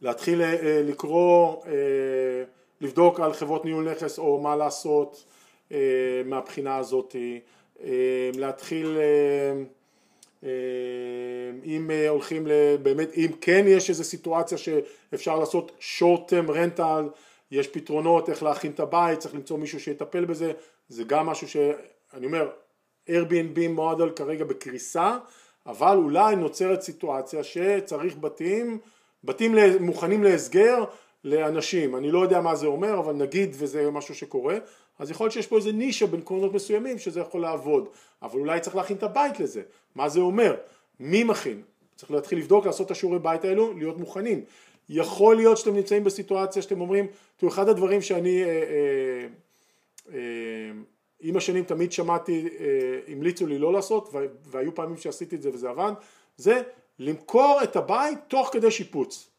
[0.00, 0.42] להתחיל
[0.84, 1.56] לקרוא,
[2.80, 5.24] לבדוק על חברות ניהול נכס או מה לעשות
[6.24, 7.16] מהבחינה הזאת,
[8.34, 8.98] להתחיל
[11.64, 12.46] אם הולכים
[12.82, 17.18] באמת, אם כן יש איזו סיטואציה שאפשר לעשות short term rental,
[17.50, 20.52] יש פתרונות איך להכין את הבית, צריך למצוא מישהו שיטפל בזה,
[20.88, 21.56] זה גם משהו ש...
[22.14, 22.50] אני אומר,
[23.08, 25.18] Airbnb מודל כרגע בקריסה,
[25.66, 28.78] אבל אולי נוצרת סיטואציה שצריך בתים,
[29.24, 30.84] בתים מוכנים להסגר
[31.24, 34.58] לאנשים, אני לא יודע מה זה אומר, אבל נגיד וזה משהו שקורה,
[34.98, 37.88] אז יכול להיות שיש פה איזה נישה בין קרונות מסוימים שזה יכול לעבוד,
[38.22, 39.62] אבל אולי צריך להכין את הבית לזה,
[39.94, 40.56] מה זה אומר,
[41.00, 41.62] מי מכין,
[41.96, 44.44] צריך להתחיל לבדוק, לעשות את השיעורי בית האלו, להיות מוכנים.
[44.88, 49.26] יכול להיות שאתם נמצאים בסיטואציה שאתם אומרים, תראו אחד הדברים שאני אה, אה,
[50.12, 50.18] אה,
[51.26, 52.66] עם השנים תמיד שמעתי, אה,
[53.12, 54.14] המליצו לי לא לעשות
[54.46, 55.92] והיו פעמים שעשיתי את זה וזה עבד,
[56.36, 56.62] זה
[56.98, 59.30] למכור את הבית תוך כדי שיפוץ,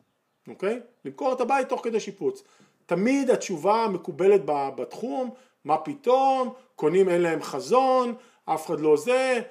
[0.48, 0.80] אוקיי?
[1.06, 2.44] למכור את הבית תוך כדי שיפוץ.
[2.86, 5.30] תמיד התשובה המקובלת בתחום,
[5.66, 9.42] מה פתאום, קונים אין להם חזון, אף אחד לא זה,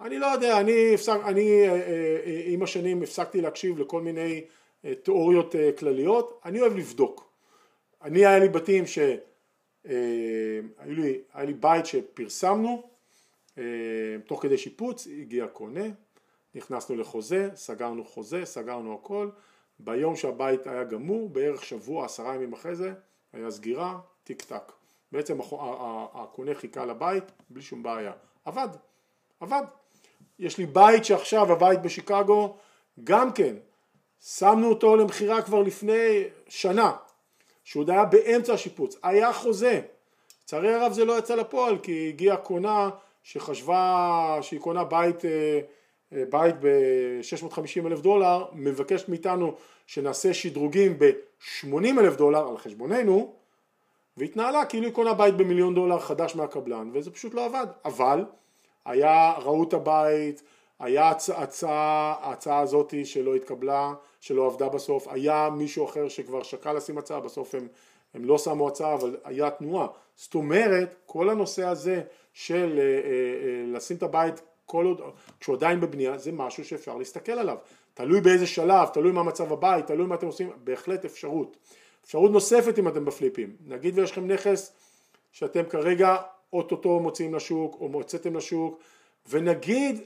[0.00, 4.44] אני לא יודע, אני, הפסק, אני אה, אה, עם השנים הפסקתי להקשיב לכל מיני
[5.02, 7.28] תיאוריות כלליות, אני אוהב לבדוק.
[8.02, 8.98] אני היה לי בתים ש...
[9.88, 12.82] אה, היה לי, היה לי בית שפרסמנו,
[13.58, 13.62] אה,
[14.26, 15.84] תוך כדי שיפוץ הגיע קונה,
[16.54, 19.28] נכנסנו לחוזה, סגרנו חוזה, סגרנו הכל,
[19.78, 22.92] ביום שהבית היה גמור, בערך שבוע, עשרה ימים אחרי זה,
[23.32, 24.72] היה סגירה, טיק טק.
[25.12, 25.38] בעצם
[26.14, 28.12] הקונה חיכה לבית בלי שום בעיה.
[28.44, 28.68] עבד,
[29.40, 29.62] עבד.
[30.38, 32.56] יש לי בית שעכשיו, הבית בשיקגו,
[33.04, 33.56] גם כן,
[34.20, 36.92] שמנו אותו למכירה כבר לפני שנה,
[37.64, 39.80] שהוא עוד היה באמצע השיפוץ, היה חוזה,
[40.44, 42.90] לצערי הרב זה לא יצא לפועל כי הגיעה קונה
[43.22, 45.60] שחשבה שהיא קונה בית, אה,
[46.12, 49.54] אה, בית ב-650 אלף דולר, מבקשת מאיתנו
[49.86, 53.34] שנעשה שדרוגים ב-80 אלף דולר על חשבוננו
[54.16, 58.24] והתנהלה כאילו היא קונה בית במיליון דולר חדש מהקבלן וזה פשוט לא עבד, אבל
[58.84, 60.42] היה, ראו את הבית,
[60.78, 66.98] היה הצעה, ההצעה הזאת שלא התקבלה, שלא עבדה בסוף, היה מישהו אחר שכבר שקל לשים
[66.98, 67.68] הצעה, בסוף הם,
[68.14, 69.86] הם לא שמו הצעה, אבל היה תנועה.
[70.16, 75.00] זאת אומרת, כל הנושא הזה של אה, אה, אה, לשים את הבית כל עוד,
[75.40, 77.56] כשהוא עדיין בבנייה, זה משהו שאפשר להסתכל עליו.
[77.94, 81.56] תלוי באיזה שלב, תלוי מה מצב הבית, תלוי מה אתם עושים, בהחלט אפשרות.
[82.04, 84.72] אפשרות נוספת אם אתם בפליפים, נגיד ויש לכם נכס
[85.32, 86.16] שאתם כרגע
[86.52, 88.80] אוטוטו מוציאים לשוק או מוצאתם לשוק
[89.28, 90.00] ונגיד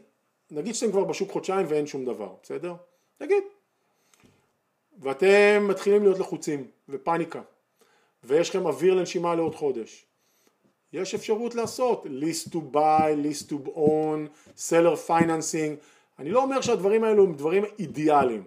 [0.51, 2.75] נגיד שאתם כבר בשוק חודשיים ואין שום דבר, בסדר?
[3.21, 3.43] נגיד.
[4.99, 7.41] ואתם מתחילים להיות לחוצים ופניקה
[8.25, 10.05] ויש לכם אוויר לנשימה לעוד חודש.
[10.93, 15.85] יש אפשרות לעשות list to buy, list to own, seller financing.
[16.19, 18.45] אני לא אומר שהדברים האלו הם דברים אידיאליים,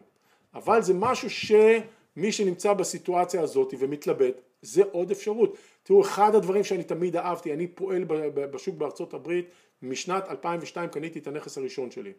[0.54, 5.58] אבל זה משהו שמי שנמצא בסיטואציה הזאת ומתלבט, זה עוד אפשרות.
[5.84, 8.04] תראו, אחד הדברים שאני תמיד אהבתי, אני פועל
[8.52, 9.50] בשוק בארצות הברית
[9.82, 12.13] משנת 2002 קניתי את הנכס הראשון שלי.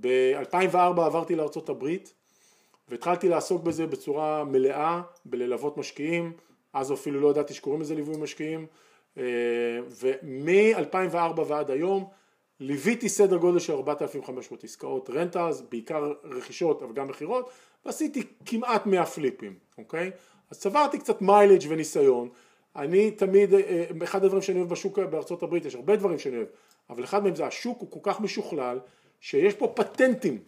[0.00, 2.14] ב-2004 עברתי לארצות הברית
[2.88, 6.32] והתחלתי לעסוק בזה בצורה מלאה, בללוות משקיעים,
[6.72, 8.66] אז אפילו לא ידעתי שקוראים לזה ליווי משקיעים,
[9.18, 9.22] אה,
[10.00, 12.08] ומ-2004 ועד היום
[12.60, 17.50] ליוויתי סדר גודל של 4,500 עסקאות רנטלס, בעיקר רכישות אבל גם מכירות,
[17.84, 20.10] ועשיתי כמעט 100 פליפים, אוקיי?
[20.50, 22.28] אז צברתי קצת mileage וניסיון,
[22.76, 26.36] אני תמיד, אה, אה, אחד הדברים שאני אוהב בשוק בארצות הברית, יש הרבה דברים שאני
[26.36, 26.48] אוהב,
[26.90, 28.78] אבל אחד מהם זה השוק הוא כל כך משוכלל,
[29.20, 30.38] שיש פה פטנטים.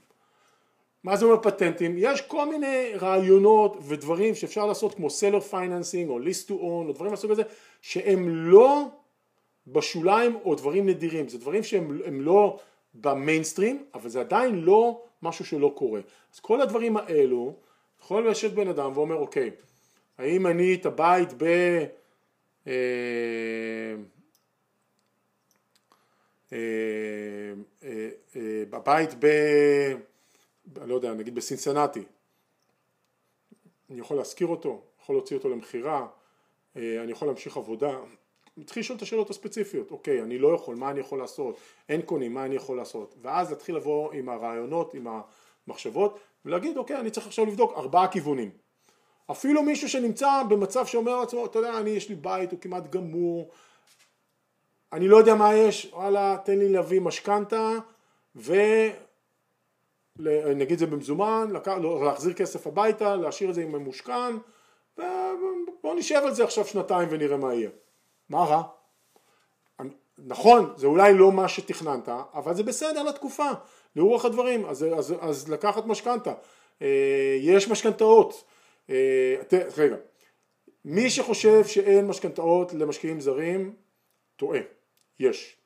[1.05, 1.95] מה זה אומר פטנטים?
[1.99, 6.93] יש כל מיני רעיונות ודברים שאפשר לעשות כמו seller financing או lease to own או
[6.93, 7.43] דברים מהסוג הזה
[7.81, 8.85] שהם לא
[9.67, 12.59] בשוליים או דברים נדירים, זה דברים שהם לא
[12.95, 16.01] במיינסטרים אבל זה עדיין לא משהו שלא קורה.
[16.35, 17.55] אז כל הדברים האלו
[18.03, 19.51] יכול לשבת בן אדם ואומר אוקיי
[20.19, 21.45] האם אני את הבית ב...
[22.67, 22.73] אה,
[26.53, 26.59] אה,
[28.37, 29.27] אה, בבית ב...
[30.87, 32.03] לא יודע, נגיד בסינסנטי,
[33.91, 36.07] אני יכול להשכיר אותו, יכול להוציא אותו למכירה,
[36.77, 37.99] אני יכול להמשיך עבודה,
[38.57, 41.57] מתחיל לשאול את השאלות הספציפיות, אוקיי, אני לא יכול, מה אני יכול לעשות,
[41.89, 45.07] אין קונים, מה אני יכול לעשות, ואז להתחיל לבוא עם הרעיונות, עם
[45.67, 48.51] המחשבות, ולהגיד, אוקיי, אני צריך עכשיו לבדוק ארבעה כיוונים.
[49.33, 53.51] אפילו מישהו שנמצא במצב שאומר לעצמו, אתה יודע, אני יש לי בית, הוא כמעט גמור,
[54.93, 57.71] אני לא יודע מה יש, וואלה, תן לי להביא משכנתה,
[58.37, 58.93] ונגיד
[60.73, 64.37] את זה במזומן, לא, להחזיר כסף הביתה, להשאיר את זה עם ממושכן,
[64.99, 67.71] ובוא נשב על זה עכשיו שנתיים ונראה מה יהיה.
[68.29, 68.63] מה רע?
[70.19, 73.49] נכון, זה אולי לא מה שתכננת, אבל זה בסדר לתקופה,
[73.97, 76.33] לרוח הדברים, אז, אז, אז לקחת משכנתה.
[76.83, 78.45] אה, יש משכנתאות,
[79.77, 79.97] רגע,
[80.85, 83.75] מי שחושב שאין משכנתאות למשקיעים זרים,
[84.37, 84.61] טועה,
[85.19, 85.57] יש.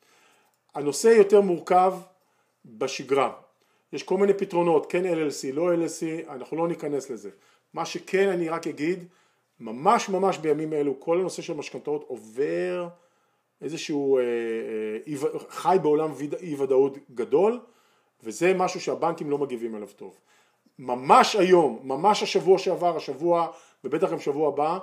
[0.74, 1.94] הנושא יותר מורכב
[2.64, 3.32] בשגרה,
[3.92, 7.30] יש כל מיני פתרונות, כן LLC, לא LLC, אנחנו לא ניכנס לזה.
[7.74, 9.04] מה שכן אני רק אגיד,
[9.60, 12.88] ממש ממש בימים אלו כל הנושא של משכנתאות עובר
[13.62, 17.60] איזשהו, אה, אה, חי בעולם אי ודאות גדול
[18.22, 20.18] וזה משהו שהבנקים לא מגיבים אליו טוב.
[20.78, 23.48] ממש היום, ממש השבוע שעבר, השבוע
[23.84, 24.78] ובטח גם שבוע הבא,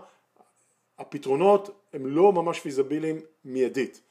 [1.00, 4.02] הפתרונות הם לא ממש פיזביליים מיידית.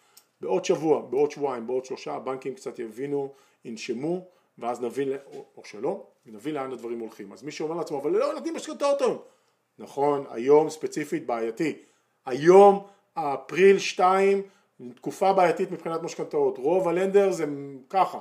[0.41, 3.33] בעוד שבוע, בעוד שבועיים, בעוד שלושה הבנקים קצת יבינו,
[3.65, 4.25] ינשמו
[4.59, 5.09] ואז נבין,
[5.57, 7.33] או שלא, נבין לאן הדברים הולכים.
[7.33, 9.19] אז מי שאומר לעצמו, אבל לא נותנים משכנתאות היום,
[9.79, 11.79] נכון, היום ספציפית בעייתי.
[12.27, 14.43] היום אפריל 2
[14.95, 17.45] תקופה בעייתית מבחינת משכנתאות, רוב הלנדר זה
[17.91, 18.21] ככה,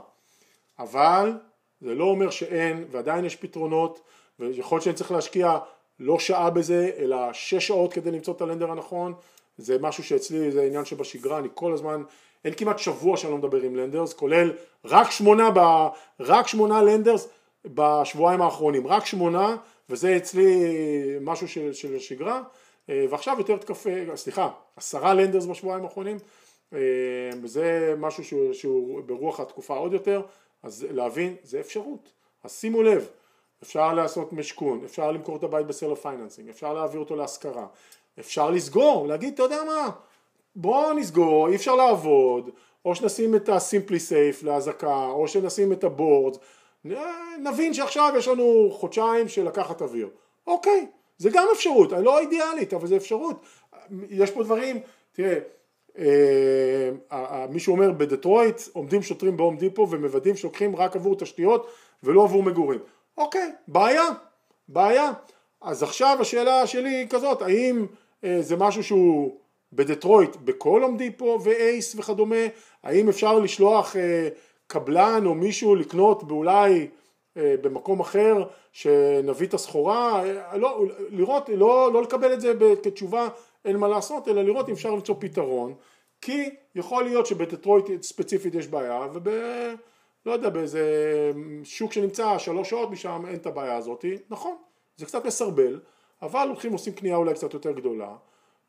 [0.80, 1.34] אבל
[1.82, 4.02] זה לא אומר שאין ועדיין יש פתרונות
[4.40, 5.58] ויכול להיות שאני צריך להשקיע
[6.00, 9.14] לא שעה בזה אלא שש שעות כדי למצוא את הלנדר הנכון,
[9.58, 12.04] זה משהו שאצלי זה עניין שבשגרה, אני כל הזמן,
[12.46, 14.54] אין כמעט שבוע שאני לא מדבר עם lenders, כולל
[14.86, 15.88] רק שמונה, ב,
[16.20, 17.28] רק שמונה lenders
[17.66, 19.56] בשבועיים האחרונים, רק שמונה
[19.90, 20.66] וזה אצלי
[21.22, 22.42] משהו של, של שגרה,
[22.90, 26.18] אה, ועכשיו יותר תקפה, סליחה, עשרה lenders בשבועיים האחרונים,
[26.74, 26.80] אה,
[27.44, 30.22] וזה משהו שהוא, שהוא ברוח התקופה עוד יותר,
[30.64, 32.12] אז להבין, זה אפשרות,
[32.44, 33.10] אז שימו לב,
[33.64, 37.68] אפשר לעשות משכון, אפשר למכור את הבית ב seller financing, אפשר להעביר אותו להשכרה,
[38.20, 39.90] אפשר לסגור, להגיד, אתה יודע מה,
[40.56, 42.50] בואו נסגור, אי אפשר לעבוד,
[42.86, 46.38] או שנשים את הסימפלי סייף להזעקה, או שנשים את הבורד,
[47.40, 50.10] נבין שעכשיו יש לנו חודשיים של לקחת אוויר.
[50.48, 53.46] אוקיי, זה גם אפשרות, לא אידיאלית, אבל זה אפשרות.
[54.10, 54.80] יש פה דברים,
[55.12, 55.40] תראה, אה,
[57.50, 61.68] מישהו אומר בדטרויט עומדים שוטרים בהום דיפו ומוודאים שלוקחים רק עבור תשתיות
[62.04, 62.80] ולא עבור מגורים.
[63.18, 64.04] אוקיי, בעיה,
[64.68, 65.12] בעיה.
[65.62, 67.86] אז עכשיו השאלה שלי היא כזאת, האם
[68.24, 69.38] אה, זה משהו שהוא
[69.74, 72.46] בדטרויט בכל הום דיפו ואייס וכדומה,
[72.84, 74.28] האם אפשר לשלוח אה,
[74.68, 76.88] קבלן או מישהו לקנות באולי
[77.38, 83.28] אה, במקום אחר שנביא את הסחורה, אה, לא, לראות, לא, לא לקבל את זה כתשובה
[83.66, 85.74] אין מה לעשות, אלא לראות אם אפשר למצוא פתרון,
[86.22, 89.30] כי יכול להיות שבדטרויט ספציפית יש בעיה וב...
[90.26, 90.84] לא יודע, באיזה
[91.64, 94.56] שוק שנמצא שלוש שעות משם אין את הבעיה הזאת, נכון,
[94.98, 95.80] זה קצת מסרבל,
[96.22, 98.16] אבל הולכים עושים קנייה אולי קצת יותר גדולה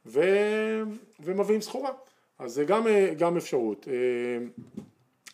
[0.07, 0.21] ו...
[1.21, 1.91] ומביאים סחורה,
[2.39, 3.89] אז זה גם, אה, גם אפשרות.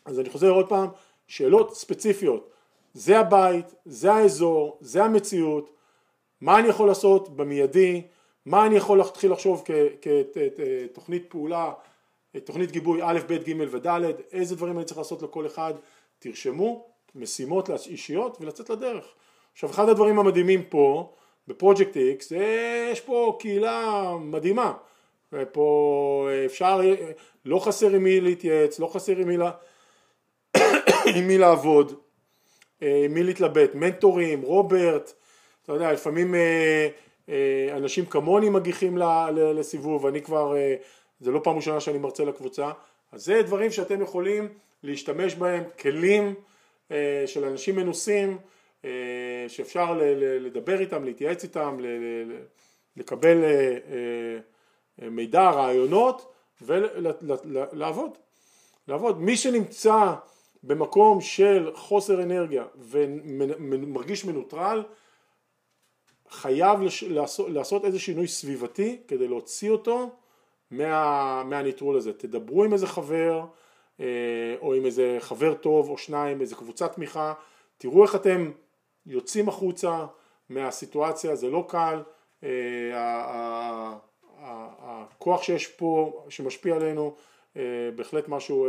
[0.04, 0.88] אז אני חוזר עוד פעם,
[1.26, 2.50] שאלות ספציפיות,
[2.94, 5.70] זה הבית, זה האזור, זה המציאות,
[6.40, 8.02] מה אני יכול לעשות במיידי,
[8.48, 9.64] מה אני יכול להתחיל לחשוב
[10.92, 11.72] כתוכנית פעולה,
[12.44, 13.86] תוכנית גיבוי א', ב', ג' וד',
[14.32, 15.74] איזה דברים אני צריך לעשות לכל אחד,
[16.18, 19.04] תרשמו משימות אישיות ולצאת לדרך.
[19.52, 21.12] עכשיו אחד הדברים המדהימים פה
[21.48, 22.32] בפרויקט איקס,
[22.92, 24.72] יש פה קהילה מדהימה,
[25.52, 26.80] פה אפשר,
[27.44, 29.50] לא חסר עם מי להתייעץ, לא חסר עם מי לה...
[31.16, 31.94] עם מי לעבוד,
[32.82, 35.12] אה, עם מי להתלבט, מנטורים, רוברט,
[35.62, 36.88] אתה יודע, לפעמים אה,
[37.72, 38.98] אנשים כמוני מגיחים
[39.34, 40.54] לסיבוב, אני כבר,
[41.20, 42.70] זה לא פעם ראשונה שאני מרצה לקבוצה,
[43.12, 44.48] אז זה דברים שאתם יכולים
[44.82, 46.34] להשתמש בהם, כלים
[46.90, 48.38] אה, של אנשים מנוסים
[48.84, 48.90] אה,
[49.48, 51.78] שאפשר לדבר איתם, להתייעץ איתם,
[52.96, 53.78] לקבל אה,
[55.02, 58.18] אה, מידע, רעיונות ולעבוד,
[58.88, 59.20] לעבוד.
[59.20, 60.14] מי שנמצא
[60.62, 64.82] במקום של חוסר אנרגיה ומרגיש מנוטרל
[66.30, 70.10] חייב לעשות, לעשות איזה שינוי סביבתי כדי להוציא אותו
[70.70, 72.12] מה, מהניטרול הזה.
[72.12, 73.44] תדברו עם איזה חבר
[74.00, 74.06] אה,
[74.60, 77.34] או עם איזה חבר טוב או שניים, איזה קבוצת תמיכה,
[77.78, 78.50] תראו איך אתם
[79.06, 80.06] יוצאים החוצה
[80.48, 82.02] מהסיטואציה, זה לא קל,
[82.44, 83.94] אה,
[84.80, 87.14] הכוח שיש פה שמשפיע עלינו
[87.56, 87.62] אה,
[87.96, 88.68] בהחלט משהו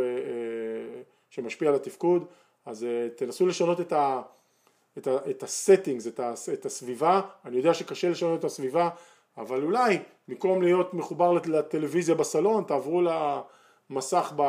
[1.30, 2.24] שמשפיע על התפקוד,
[2.66, 2.86] אז
[3.16, 4.22] תנסו לשנות את ה...
[4.98, 8.88] את, ה, את הסטינגס, את, ה, את הסביבה, אני יודע שקשה לשנות את הסביבה,
[9.38, 13.02] אבל אולי במקום להיות מחובר לטלוויזיה בסלון, תעברו
[13.90, 14.42] למסך ב,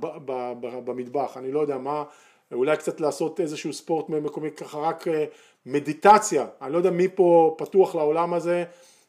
[0.00, 2.04] ב, ב, ב, במטבח, אני לא יודע מה,
[2.52, 5.24] אולי קצת לעשות איזשהו ספורט מקומי, ככה רק אה,
[5.66, 8.64] מדיטציה, אני לא יודע מי פה פתוח לעולם הזה,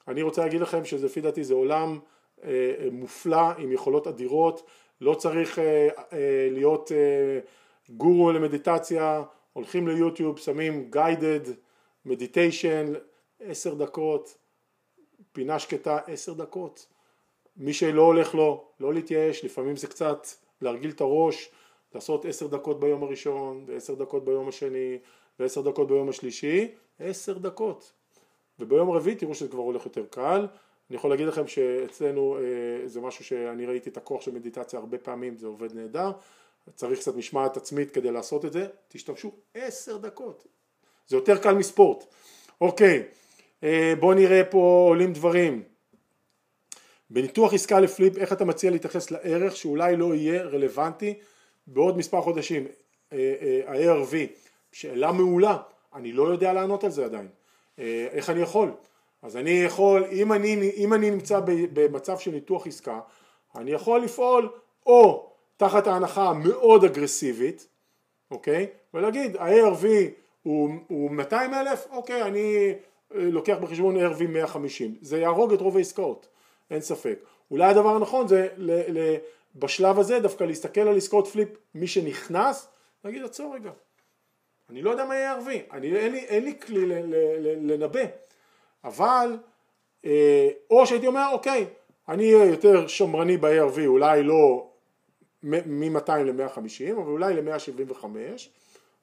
[0.08, 2.00] אני רוצה להגיד לכם שלפי דעתי זה עולם
[2.44, 4.64] אה, אה, מופלא עם יכולות אדירות,
[5.02, 5.60] לא צריך
[6.52, 6.92] להיות
[7.90, 9.24] גורו למדיטציה,
[9.58, 11.50] הולכים ליוטיוב, שמים guided
[12.08, 12.98] meditation,
[13.40, 14.38] עשר דקות,
[15.32, 16.88] פינה שקטה, עשר דקות.
[17.58, 20.28] מי שלא הולך לו, לא להתייאש, לפעמים זה קצת
[20.62, 21.50] להרגיל את הראש,
[21.96, 24.98] לעשות עשר דקות ביום הראשון, ועשר דקות ביום השני,
[25.40, 26.68] ועשר דקות ביום השלישי,
[27.00, 27.94] עשר דקות.
[28.60, 30.48] וביום הרביעי תראו שזה כבר הולך יותר קל.
[30.90, 34.98] אני יכול להגיד לכם שאצלנו אה, זה משהו שאני ראיתי את הכוח של מדיטציה הרבה
[34.98, 36.12] פעמים, זה עובד נהדר.
[36.76, 40.48] צריך קצת משמעת עצמית כדי לעשות את זה, תשתמשו עשר דקות,
[41.08, 42.04] זה יותר קל מספורט.
[42.62, 43.04] אוקיי,
[43.64, 45.64] אה, בואו נראה פה עולים דברים.
[47.10, 51.14] בניתוח עסקה לפליפ, איך אתה מציע להתייחס לערך שאולי לא יהיה רלוונטי
[51.68, 52.68] בעוד מספר חודשים?
[53.14, 54.16] אה, אה, ה-ARV,
[54.72, 55.58] שאלה מעולה,
[55.94, 57.28] אני לא יודע לענות על זה עדיין.
[58.12, 58.72] איך אני יכול?
[59.22, 61.40] אז אני יכול, אם אני, אם אני נמצא
[61.74, 63.00] במצב של ניתוח עסקה,
[63.56, 64.50] אני יכול לפעול
[64.86, 67.68] או תחת ההנחה המאוד אגרסיבית,
[68.32, 68.68] אוקיי?
[68.94, 69.86] ולהגיד ה-ARV
[70.44, 72.74] הוא, הוא 200 אלף, אוקיי, אני
[73.12, 76.28] לוקח בחשבון ARV 150, זה יהרוג את רוב העסקאות,
[76.72, 77.20] אין ספק.
[77.52, 79.16] אולי הדבר הנכון זה ל, ל,
[79.56, 82.68] בשלב הזה דווקא להסתכל על עסקאות פליפ, מי שנכנס,
[83.06, 83.72] להגיד עצור רגע,
[84.70, 87.74] אני לא יודע מה יהיה ARV, אני, אין, לי, אין לי כלי ל, ל, ל,
[87.74, 88.04] לנבא,
[88.84, 89.38] אבל
[90.06, 91.66] אה, או שהייתי אומר אוקיי,
[92.10, 94.67] אני אהיה יותר שמרני ב-ARV, אולי לא
[95.52, 98.06] מ-200 ל-150, אבל אולי ל-175,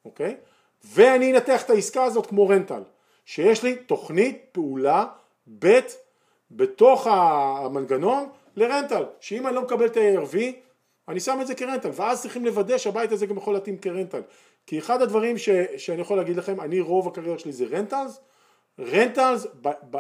[0.05, 0.37] אוקיי?
[0.85, 2.83] ואני אנתח את העסקה הזאת כמו רנטל,
[3.25, 5.07] שיש לי תוכנית פעולה
[5.59, 5.81] ב'
[6.51, 10.37] בתוך המנגנון ל rental, שאם אני לא מקבל את ה-ARV,
[11.09, 13.88] אני שם את זה כ rental, ואז צריכים לוודא שהבית הזה גם יכול להתאים כ
[13.88, 14.21] rental.
[14.67, 18.21] כי אחד הדברים ש, שאני יכול להגיד לכם, אני רוב הקריירה שלי זה rentals,
[18.79, 19.47] rentals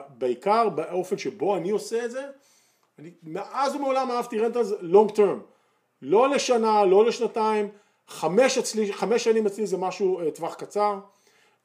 [0.08, 2.26] בעיקר באופן שבו אני עושה את זה,
[2.98, 5.40] אני מאז ומעולם אהבתי rentals long term,
[6.04, 7.68] לא לשנה, לא לשנתיים,
[8.08, 10.98] חמש, אצלי, חמש שנים אצלי זה משהו אה, טווח קצר,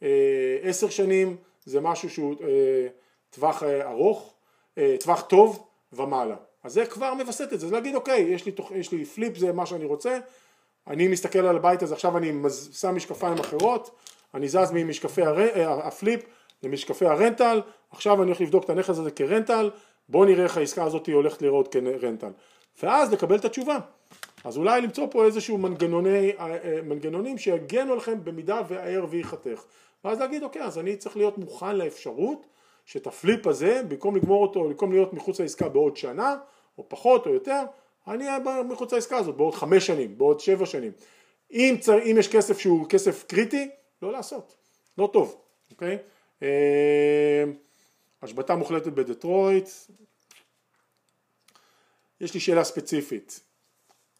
[0.03, 1.35] אה, עשר שנים
[1.65, 2.87] זה משהו שהוא אה,
[3.29, 4.33] טווח ארוך,
[4.99, 6.35] טווח טוב ומעלה.
[6.63, 9.53] אז זה כבר מווסת את זה, זה להגיד אוקיי, יש לי, יש לי flip, זה
[9.53, 10.19] מה שאני רוצה,
[10.87, 12.31] אני מסתכל על הבית הזה, עכשיו אני
[12.73, 13.91] שם משקפיים אחרות,
[14.33, 15.37] אני זז ממשקפי הר...
[15.83, 16.21] ה flip
[16.63, 17.61] למשקפי ה rental,
[17.91, 19.69] עכשיו אני הולך לבדוק את הנכס הזה כ rental,
[20.09, 22.31] בואו נראה איך העסקה הזאת הולכת להיראות כ rental,
[22.83, 23.77] ואז לקבל את התשובה.
[24.43, 29.63] אז אולי למצוא פה איזשהו מנגנוני, אה, אה, מנגנונים שיגנו לכם במידה וה-ARV ייחתך.
[30.03, 32.47] ואז להגיד אוקיי אז אני צריך להיות מוכן לאפשרות
[32.85, 36.37] שאת הפליפ הזה במקום לגמור אותו במקום להיות מחוץ לעסקה בעוד שנה
[36.77, 37.63] או פחות או יותר
[38.07, 40.91] אני אהיה מחוץ לעסקה הזאת בעוד חמש שנים בעוד שבע שנים.
[41.51, 43.69] אם, צר, אם יש כסף שהוא כסף קריטי
[44.01, 44.55] לא לעשות.
[44.97, 45.97] לא טוב אוקיי?
[46.43, 47.43] אה,
[48.21, 49.69] השבתה מוחלטת בדטרויט.
[52.21, 53.48] יש לי שאלה ספציפית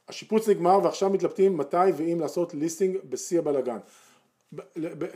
[0.10, 3.78] השיפוץ נגמר ועכשיו מתלבטים מתי ואם לעשות ליסטינג בשיא הבלאגן.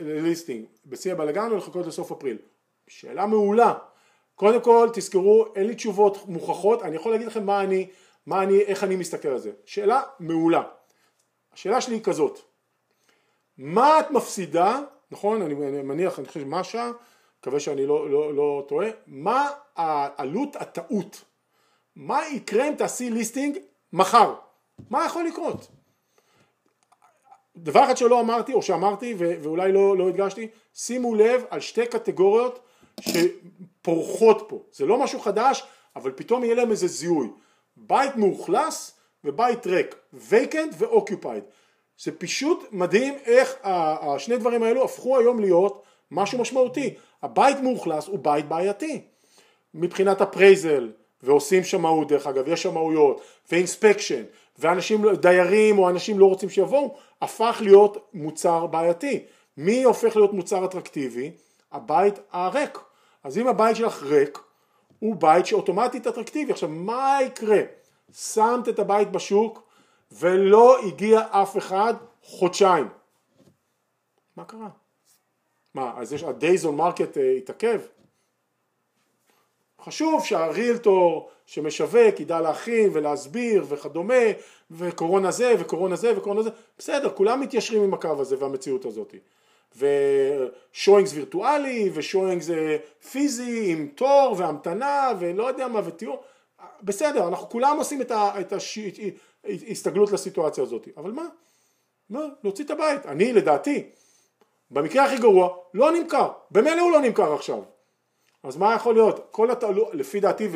[0.00, 2.38] ליסטינג בשיא הבלאגן או לחכות לסוף אפריל.
[2.88, 3.74] שאלה מעולה.
[4.34, 7.88] קודם כל תזכרו אין לי תשובות מוכחות אני יכול להגיד לכם מה אני,
[8.26, 9.52] מה אני, איך אני מסתכל על זה.
[9.64, 10.62] שאלה מעולה.
[11.52, 12.38] השאלה שלי היא כזאת
[13.58, 14.80] מה את מפסידה
[15.10, 16.90] נכון אני, מניח אני חושב משה
[17.40, 21.24] מקווה שאני לא, לא, לא טועה מה העלות הטעות
[21.96, 23.58] מה יקרה אם תעשי ליסטינג
[23.92, 24.34] מחר
[24.90, 25.68] מה יכול לקרות?
[27.56, 32.60] דבר אחד שלא אמרתי או שאמרתי ואולי לא, לא הדגשתי שימו לב על שתי קטגוריות
[33.00, 34.62] שפורחות פה.
[34.72, 35.64] זה לא משהו חדש
[35.96, 37.28] אבל פתאום יהיה להם איזה זיהוי.
[37.76, 39.96] בית מאוכלס ובית ריק.
[40.30, 41.42] Vacant ו-occupied.
[41.98, 46.94] זה פשוט מדהים איך השני דברים האלו הפכו היום להיות משהו משמעותי.
[47.22, 49.02] הבית מאוכלס הוא בית בעייתי.
[49.74, 53.20] מבחינת ה appraisal ועושים שמאות דרך אגב, יש שמאויות
[53.52, 54.22] ואינספקשן
[54.58, 59.24] ואנשים, דיירים או אנשים לא רוצים שיבואו, הפך להיות מוצר בעייתי.
[59.56, 61.32] מי הופך להיות מוצר אטרקטיבי?
[61.72, 62.78] הבית הריק.
[63.24, 64.38] אז אם הבית שלך ריק,
[64.98, 66.52] הוא בית שאוטומטית אטרקטיבי.
[66.52, 67.60] עכשיו מה יקרה?
[68.12, 69.62] שמת את הבית בשוק
[70.12, 72.88] ולא הגיע אף אחד חודשיים.
[74.36, 74.68] מה קרה?
[75.74, 77.80] מה, אז יש, ה-days on market uh, התעכב?
[79.84, 84.24] חשוב שהרילטור שמשווק ידע להכין ולהסביר וכדומה
[84.70, 89.14] וקורונה זה וקורונה זה וקורונה זה בסדר כולם מתיישרים עם הקו הזה והמציאות הזאת.
[89.76, 92.50] ושואינגס וירטואלי ושואינגס
[93.10, 96.22] פיזי עם תור והמתנה ולא יודע מה ותיאור
[96.82, 98.52] בסדר אנחנו כולם עושים את,
[99.44, 100.88] ההסתגלות לסיטואציה הזאת.
[100.96, 101.26] אבל מה?
[102.10, 102.26] מה?
[102.42, 103.06] להוציא את הבית.
[103.06, 103.90] אני לדעתי
[104.70, 106.28] במקרה הכי גרוע לא נמכר.
[106.50, 107.73] במילא הוא לא נמכר עכשיו
[108.44, 109.26] אז מה יכול להיות?
[109.30, 110.48] כל התעלות, לפי דעתי,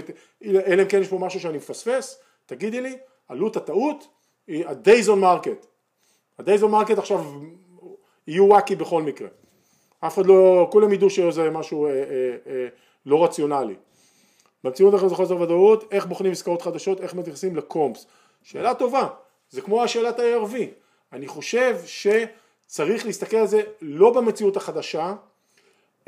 [0.45, 2.97] אלא אם כן יש פה משהו שאני מפספס, תגידי לי,
[3.29, 4.09] עלות הטעות
[4.47, 5.67] היא ה-days on market.
[6.39, 7.25] ה-days on market עכשיו
[8.27, 9.29] יהיו וואקי בכל מקרה.
[10.01, 12.69] אף אחד לא, כולם ידעו שזה משהו אה, אה, אה,
[13.07, 13.75] לא רציונלי.
[14.65, 18.07] במציאות זה חוסר ודאות, איך בוחנים עסקאות חדשות, איך מתייחסים לקומפס.
[18.43, 19.09] שאלה טובה,
[19.51, 20.55] זה כמו השאלת ה-ARV.
[21.13, 25.15] אני חושב שצריך להסתכל על זה לא במציאות החדשה,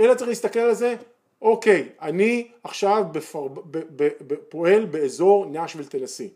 [0.01, 0.97] אלא צריך להסתכל על זה
[1.43, 3.49] אוקיי, אני עכשיו בפר...
[3.49, 3.79] ב...
[3.97, 4.09] ב...
[4.27, 4.35] ב...
[4.35, 6.29] פועל באזור נשוויל טנסי.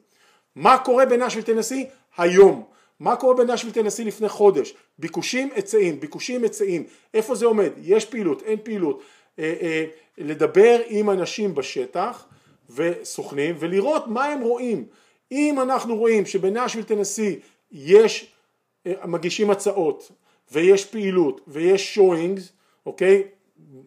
[0.57, 1.87] מה קורה בנשוויל טנסי?
[2.17, 2.65] היום.
[3.01, 4.75] מה קורה בנשוויל טנסי לפני חודש?
[4.99, 6.85] ביקושים היצעים, ביקושים היצעים.
[7.15, 7.71] איפה זה עומד?
[7.83, 9.03] יש פעילות, אין פעילות.
[9.39, 9.85] אה, אה,
[10.19, 12.27] לדבר עם אנשים בשטח
[12.71, 14.85] וסוכנים ולראות מה הם רואים.
[15.33, 17.39] אם אנחנו רואים שבנשוויל טנסי
[17.73, 18.33] יש,
[18.87, 20.13] אה, מגישים הצעות
[20.53, 22.53] ויש פעילות ויש שואינגס,
[22.87, 23.23] אוקיי?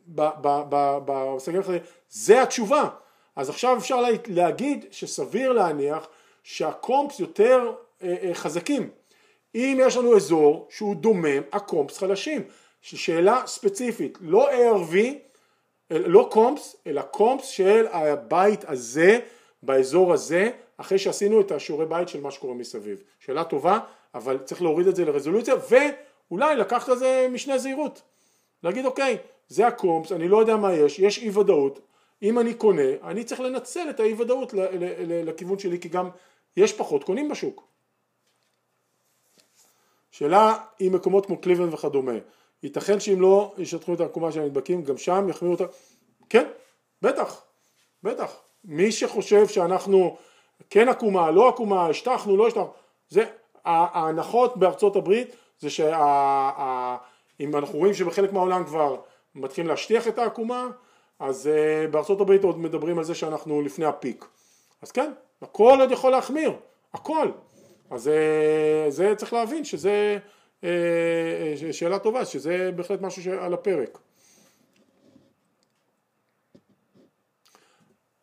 [0.07, 2.89] בסגרים האחרים, זה התשובה.
[3.35, 6.07] אז עכשיו אפשר להגיד שסביר להניח
[6.43, 7.71] שהקומפס יותר
[8.03, 8.89] אה, אה, חזקים.
[9.55, 12.41] אם יש לנו אזור שהוא דומם, הקומפס חלשים.
[12.81, 14.95] שאלה ספציפית, לא ARV,
[15.89, 19.19] לא קומפס, אלא קומפס של הבית הזה,
[19.63, 23.03] באזור הזה, אחרי שעשינו את השיעורי בית של מה שקורה מסביב.
[23.19, 23.79] שאלה טובה,
[24.15, 28.01] אבל צריך להוריד את זה לרזולוציה, ואולי לקחת את זה משנה זהירות.
[28.63, 29.17] להגיד אוקיי,
[29.47, 31.79] זה הקומפס, אני לא יודע מה יש, יש אי ודאות,
[32.23, 34.53] אם אני קונה, אני צריך לנצל את האי ודאות
[35.07, 36.09] לכיוון שלי, כי גם
[36.57, 37.67] יש פחות קונים בשוק.
[40.11, 42.11] שאלה אם מקומות כמו קליבלנד וכדומה,
[42.63, 45.65] ייתכן שאם לא ישטחו את העקומה של הנדבקים, גם שם יחמירו אותה,
[46.29, 46.47] כן,
[47.01, 47.41] בטח,
[48.03, 48.41] בטח.
[48.65, 50.17] מי שחושב שאנחנו
[50.69, 52.73] כן עקומה, לא עקומה, השטחנו, לא השטחנו,
[53.09, 53.25] זה,
[53.65, 58.97] ההנחות בארצות הברית זה שאם אנחנו רואים שבחלק מהעולם כבר
[59.37, 60.69] מתחילים להשטיח את העקומה,
[61.19, 64.25] אז uh, בארצות הברית עוד מדברים על זה שאנחנו לפני הפיק.
[64.81, 65.11] אז כן,
[65.41, 66.51] הכל עוד יכול להחמיר,
[66.93, 67.31] הכל.
[67.89, 70.17] אז uh, זה צריך להבין שזה
[70.61, 70.65] uh,
[71.71, 73.99] שאלה טובה, שזה בהחלט משהו שעל הפרק.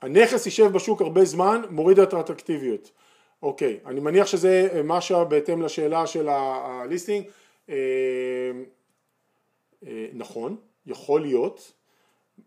[0.02, 2.90] הנכס יישב בשוק הרבה זמן, מוריד את האטרקטיביות.
[3.42, 7.26] אוקיי, אני מניח שזה משהו בהתאם לשאלה של הליסטינג.
[10.12, 10.56] נכון,
[10.86, 11.72] יכול להיות,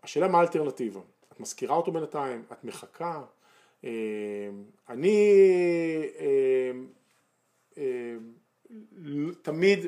[0.04, 1.00] השאלה מה האלטרנטיבה,
[1.34, 3.22] את מזכירה אותו בינתיים, את מחכה,
[3.84, 3.90] אה,
[4.90, 5.34] אני
[6.20, 6.72] אה,
[7.78, 8.16] אה,
[9.42, 9.86] תמיד,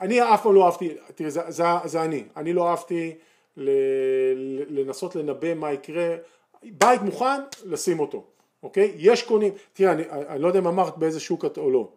[0.00, 3.14] אני אף פעם לא אהבתי, תראי זה, זה, זה אני, אני לא אהבתי
[4.68, 6.16] לנסות לנבא מה יקרה,
[6.62, 8.24] בית מוכן, לשים אותו,
[8.62, 8.94] אוקיי?
[8.96, 11.88] יש קונים, תראה, אני, אני לא יודע אם אמרת באיזה שוק את או לא,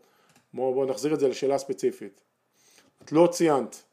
[0.54, 2.22] בואו בוא נחזיר את זה לשאלה ספציפית,
[3.04, 3.84] את לא ציינת,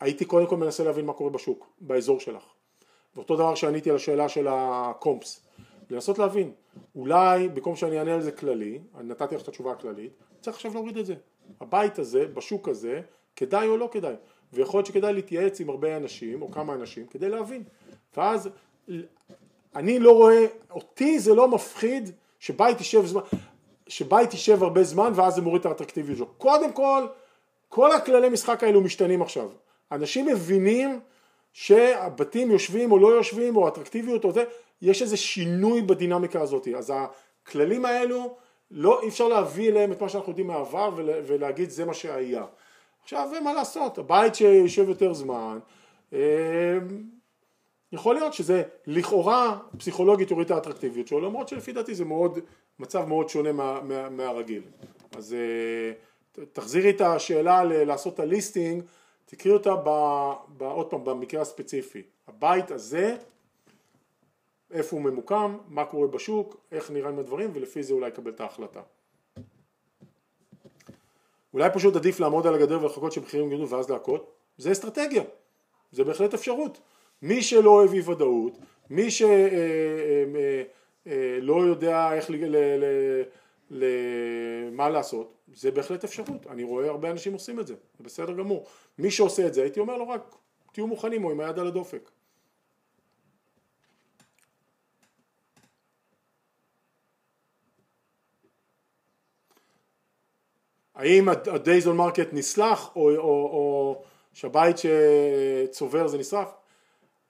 [0.00, 2.42] הייתי קודם כל מנסה להבין מה קורה בשוק, באזור שלך.
[3.16, 5.46] ואותו דבר שעניתי על השאלה של הקומפס,
[5.90, 6.52] לנסות להבין,
[6.96, 10.74] אולי במקום שאני אענה על זה כללי, אני נתתי לך את התשובה הכללית, צריך עכשיו
[10.74, 11.14] להוריד את זה.
[11.60, 13.00] הבית הזה, בשוק הזה,
[13.36, 14.14] כדאי או לא כדאי.
[14.52, 17.62] ויכול להיות שכדאי להתייעץ עם הרבה אנשים, או כמה אנשים, כדי להבין.
[18.16, 18.48] ואז
[19.74, 23.22] אני לא רואה, אותי זה לא מפחיד שבית יישב זמן,
[23.86, 26.26] שבית יישב הרבה זמן ואז זה מוריד את האטרקטיביות שלו.
[26.26, 27.06] קודם כל
[27.68, 29.50] כל הכללי משחק האלו משתנים עכשיו.
[29.92, 31.00] אנשים מבינים
[31.52, 34.44] שהבתים יושבים או לא יושבים או אטרקטיביות או זה,
[34.82, 36.68] יש איזה שינוי בדינמיקה הזאת.
[36.76, 38.36] אז הכללים האלו,
[38.70, 42.44] לא, אי אפשר להביא אליהם את מה שאנחנו יודעים מהעבר ולהגיד זה מה שהיה.
[43.02, 45.58] עכשיו מה לעשות, הבית שיושב יותר זמן,
[46.12, 46.78] אה,
[47.92, 52.38] יכול להיות שזה לכאורה פסיכולוגית יוריד את האטרקטיביות שלו, למרות שלפי דעתי זה מאוד,
[52.78, 54.62] מצב מאוד שונה מה, מה, מהרגיל.
[55.16, 55.36] אז
[56.52, 58.82] תחזירי את השאלה לעשות את הליסטינג,
[59.24, 59.88] תקראי אותה ב,
[60.56, 62.02] ב, עוד פעם במקרה הספציפי.
[62.28, 63.16] הבית הזה,
[64.70, 68.80] איפה הוא ממוקם, מה קורה בשוק, איך נראים הדברים ולפי זה אולי יקבל את ההחלטה.
[71.54, 75.22] אולי פשוט עדיף לעמוד על הגדר ולחכות שמחירים יגידו ואז להכות, זה אסטרטגיה,
[75.92, 76.80] זה בהחלט אפשרות.
[77.22, 78.58] מי שלא אוהב אי ודאות,
[78.90, 80.62] מי שלא אה,
[81.06, 82.84] אה, אה, יודע איך, ל, ל,
[83.70, 83.84] ל,
[84.72, 88.66] מה לעשות, זה בהחלט אפשרות, אני רואה הרבה אנשים עושים את זה, זה בסדר גמור.
[88.98, 90.36] מי שעושה את זה הייתי אומר לו רק
[90.72, 92.10] תהיו מוכנים או עם היד על הדופק.
[100.94, 104.02] האם ה-days on market נסלח או, או, או
[104.32, 106.48] שהבית שצובר זה נשרף?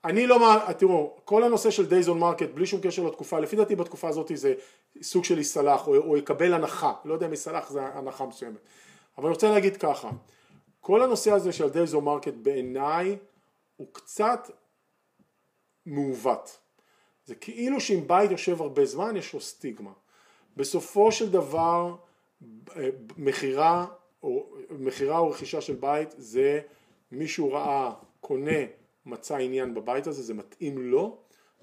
[0.04, 0.38] אני לא,
[0.78, 4.30] תראו, כל הנושא של days on market בלי שום קשר לתקופה, לפי דעתי בתקופה הזאת
[4.34, 4.54] זה
[5.02, 8.58] סוג של יסלח או, או יקבל הנחה, לא יודע אם יסלח זה הנחה מסוימת,
[9.18, 10.10] אבל אני רוצה להגיד ככה,
[10.80, 13.16] כל הנושא הזה של days on market בעיניי
[13.76, 14.50] הוא קצת
[15.86, 16.58] מעוות,
[17.24, 19.92] זה כאילו שאם בית יושב הרבה זמן יש לו סטיגמה,
[20.56, 21.94] בסופו של דבר
[23.16, 23.86] מכירה
[24.22, 26.60] או, מכירה או רכישה של בית זה
[27.12, 28.60] מישהו ראה, קונה,
[29.06, 31.16] מצא עניין בבית הזה, זה מתאים לו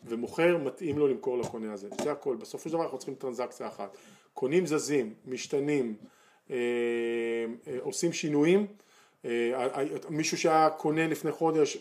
[0.03, 3.97] ומוכר מתאים לו למכור לקונה הזה, זה הכל, בסופו של דבר אנחנו צריכים טרנזקציה אחת,
[4.33, 5.95] קונים זזים, משתנים,
[6.51, 6.55] אה,
[7.67, 8.67] אה, עושים שינויים,
[9.25, 9.67] אה,
[10.09, 11.77] מישהו שהיה קונה לפני חודש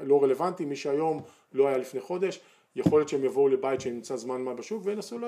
[0.00, 1.22] לא רלוונטי, מי שהיום
[1.52, 2.40] לא היה לפני חודש,
[2.76, 5.24] יכול להיות שהם יבואו לבית שנמצא זמן מה בשוק וינסו ל...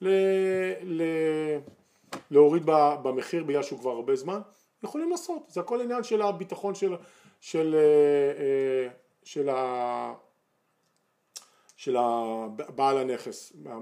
[0.00, 0.08] ל...
[0.82, 1.02] ל...
[2.30, 2.62] להוריד
[3.02, 4.40] במחיר בגלל שהוא כבר הרבה זמן,
[4.84, 6.94] יכולים לעשות, זה הכל עניין של הביטחון של,
[7.44, 7.76] של,
[9.24, 9.50] של, של,
[11.76, 11.96] של
[12.74, 13.80] בעל הנכס, מה,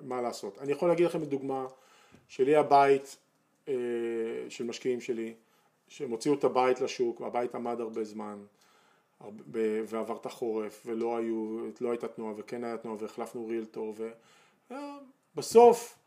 [0.00, 0.58] מה, לעשות.
[0.58, 1.66] אני יכול להגיד לכם דוגמה,
[2.28, 3.16] שלי הבית
[3.68, 3.74] אה,
[4.48, 5.34] של משקיעים שלי,
[5.88, 8.38] שהם הוציאו את הבית לשוק, והבית עמד הרבה זמן,
[9.86, 13.94] ועבר את החורף, ולא היו, לא הייתה תנועה, וכן הייתה תנועה, והחלפנו רילטור,
[15.34, 15.98] ובסוף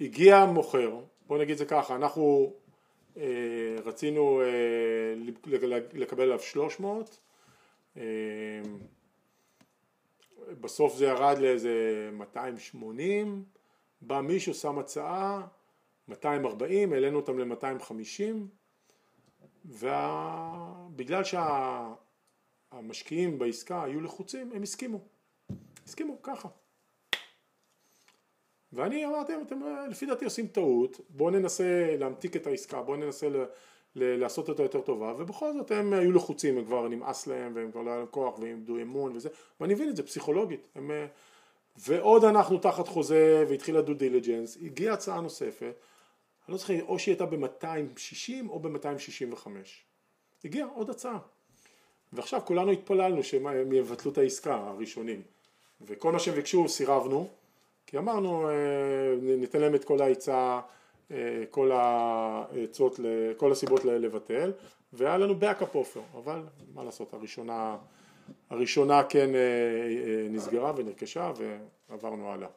[0.00, 2.61] הגיע מוכר, בוא נגיד זה ככה, אנחנו אה,
[3.84, 5.14] רצינו אה,
[5.92, 7.18] לקבל עליו 300,
[7.96, 8.02] אה,
[10.60, 13.44] בסוף זה ירד לאיזה 280,
[14.00, 15.46] בא מישהו, שם הצעה,
[16.08, 18.34] 240, העלינו אותם ל-250,
[19.64, 21.22] ובגלל
[22.72, 25.00] שהמשקיעים בעסקה היו לחוצים, הם הסכימו,
[25.86, 26.48] הסכימו ככה.
[28.72, 29.60] ואני אמרתי אתם
[29.90, 33.36] לפי דעתי עושים טעות, בואו ננסה להמתיק את העסקה, בואו ננסה ל,
[33.96, 37.70] ל, לעשות אותה יותר טובה, ובכל זאת הם היו לחוצים, הם כבר נמאס להם, והם
[37.70, 39.28] כבר לא היה להם כוח, והם איבדו אמון וזה,
[39.60, 40.90] ואני מבין את זה פסיכולוגית, הם,
[41.76, 45.62] ועוד אנחנו תחת חוזה, והתחיל הדו דיליג'נס, הגיעה הצעה נוספת,
[46.46, 49.48] אני לא זוכר, או שהיא הייתה ב-260 או ב-265,
[50.44, 51.18] הגיעה עוד הצעה,
[52.12, 55.22] ועכשיו כולנו התפללנו שהם יבטלו את העסקה הראשונים,
[55.80, 57.28] וכל מה שהם ביקשו סירבנו,
[57.92, 58.54] כי אמרנו אה,
[59.22, 60.60] ניתן להם את כל העצה,
[61.10, 63.00] אה, כל העצות,
[63.36, 64.52] כל הסיבות לבטל,
[64.92, 66.42] והיה לנו backup offer, אבל
[66.74, 67.76] מה לעשות, הראשונה,
[68.50, 71.32] הראשונה כן אה, נסגרה ונרכשה
[71.88, 72.48] ועברנו הלאה.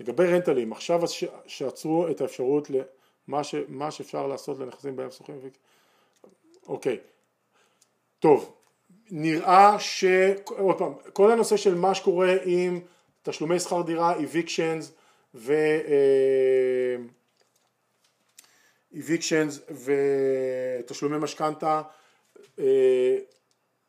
[0.00, 1.00] לגבי רנטלים, עכשיו
[1.46, 3.54] שעצרו את האפשרות למה ש,
[3.90, 5.38] שאפשר לעשות לנכסים בהם שוכרים,
[6.66, 6.98] אוקיי,
[8.18, 8.57] טוב,
[9.10, 10.04] נראה ש...
[10.44, 12.80] עוד פעם, כל הנושא של מה שקורה עם
[13.22, 14.84] תשלומי שכר דירה, evictions
[15.34, 15.54] ו...
[18.94, 19.72] evictions
[20.84, 21.82] ותשלומי משכנתה
[22.58, 23.16] אה,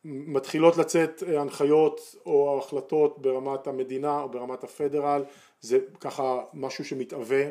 [0.04, 5.24] מתחילות לצאת הנחיות או החלטות ברמת המדינה או ברמת הפדרל,
[5.60, 7.44] זה ככה משהו שמתהווה,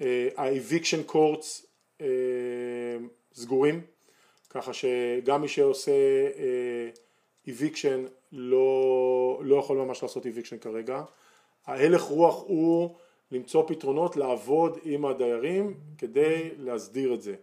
[0.00, 0.28] אה,
[1.08, 1.64] courts
[2.00, 2.06] אה,
[3.34, 3.80] סגורים
[4.54, 5.92] ככה שגם מי שעושה
[7.46, 11.02] איביקשן אה, לא, לא יכול ממש לעשות איביקשן כרגע.
[11.66, 12.94] ההלך רוח הוא
[13.32, 17.34] למצוא פתרונות לעבוד עם הדיירים כדי להסדיר את זה.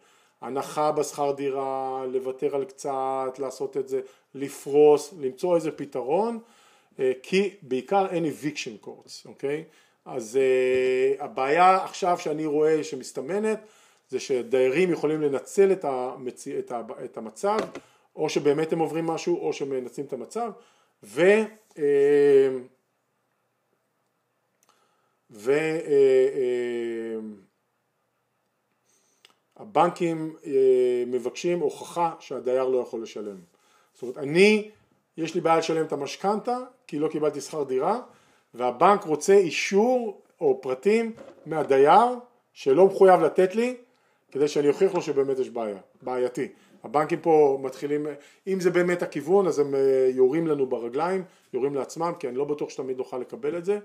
[0.42, 4.02] הנחה בשכר דירה, לוותר על קצת, לעשות את זה,
[4.36, 6.40] לפרוס, למצוא איזה פתרון,
[7.00, 9.64] אה, כי בעיקר אין אביקשן קורס, אוקיי?
[10.06, 13.60] אז uh, הבעיה עכשיו שאני רואה שמסתמנת
[14.12, 16.48] זה שדיירים יכולים לנצל את, המצ...
[16.48, 16.82] את, ה...
[17.06, 17.58] את המצב,
[18.16, 20.52] או שבאמת הם עוברים משהו, או שהם מנצלים את המצב,
[21.04, 21.22] ו...
[21.78, 22.50] אה,
[25.32, 25.52] ו...
[25.52, 26.28] אה,
[30.46, 33.38] אה, מבקשים הוכחה שהדייר לא יכול לשלם.
[33.94, 34.72] זאת אומרת, אני,
[35.18, 36.58] יש לי בעיה לשלם את המשכנתה
[36.88, 38.02] כי לא קיבלתי שכר דירה,
[38.54, 41.14] והבנק רוצה אישור או פרטים
[41.46, 42.08] מהדייר
[42.54, 43.78] שלא מחויב לתת לי
[44.32, 46.48] כדי שאני אוכיח לו שבאמת יש בעיה, בעייתי.
[46.84, 48.08] הבנקים פה מתחילים,
[48.48, 51.24] אם זה באמת הכיוון אז הם אה, יורים לנו ברגליים,
[51.54, 53.80] יורים לעצמם כי אני לא בטוח שתמיד נוכל לקבל את זה.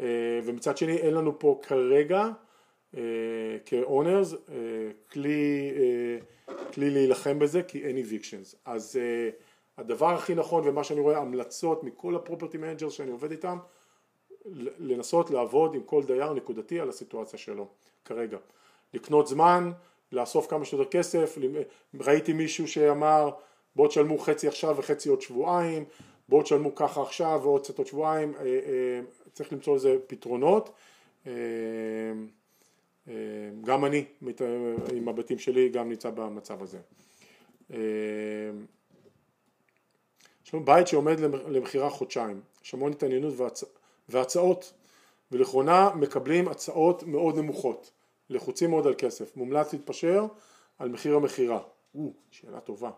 [0.00, 0.06] אה,
[0.44, 2.28] ומצד שני אין לנו פה כרגע
[2.96, 3.02] אה,
[3.64, 4.34] כאונרס
[5.12, 5.72] כלי,
[6.72, 8.56] כלי להילחם בזה כי אין evictions.
[8.64, 8.98] אז
[9.78, 13.58] הדבר הכי נכון ומה שאני רואה המלצות מכל ה property manager שאני עובד איתם
[14.78, 17.68] לנסות לעבוד עם כל דייר נקודתי על הסיטואציה שלו
[18.04, 18.38] כרגע
[18.94, 19.72] לקנות זמן,
[20.12, 21.38] לאסוף כמה שיותר כסף,
[22.00, 23.30] ראיתי מישהו שאמר
[23.76, 25.84] בואו תשלמו חצי עכשיו וחצי עוד שבועיים,
[26.28, 29.00] בואו תשלמו ככה עכשיו ועוד קצת עוד שבועיים, אה, אה,
[29.32, 30.70] צריך למצוא לזה פתרונות,
[31.26, 31.32] אה,
[33.64, 34.04] גם אני
[34.94, 36.78] עם הבתים שלי גם נמצא במצב הזה.
[40.44, 43.34] יש לנו בית שעומד למכירה חודשיים, יש המון התעניינות
[44.08, 44.72] והצעות.
[45.32, 47.90] ולאחרונה מקבלים הצעות מאוד נמוכות
[48.30, 50.26] לחוצים מאוד על כסף, מומלץ להתפשר
[50.78, 51.60] על מחיר המכירה.
[51.94, 52.90] או, שאלה טובה.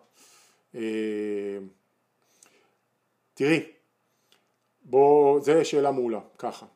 [0.74, 1.58] אה,
[3.34, 3.72] תראי,
[4.82, 6.66] בוא, זה שאלה מעולה, ככה.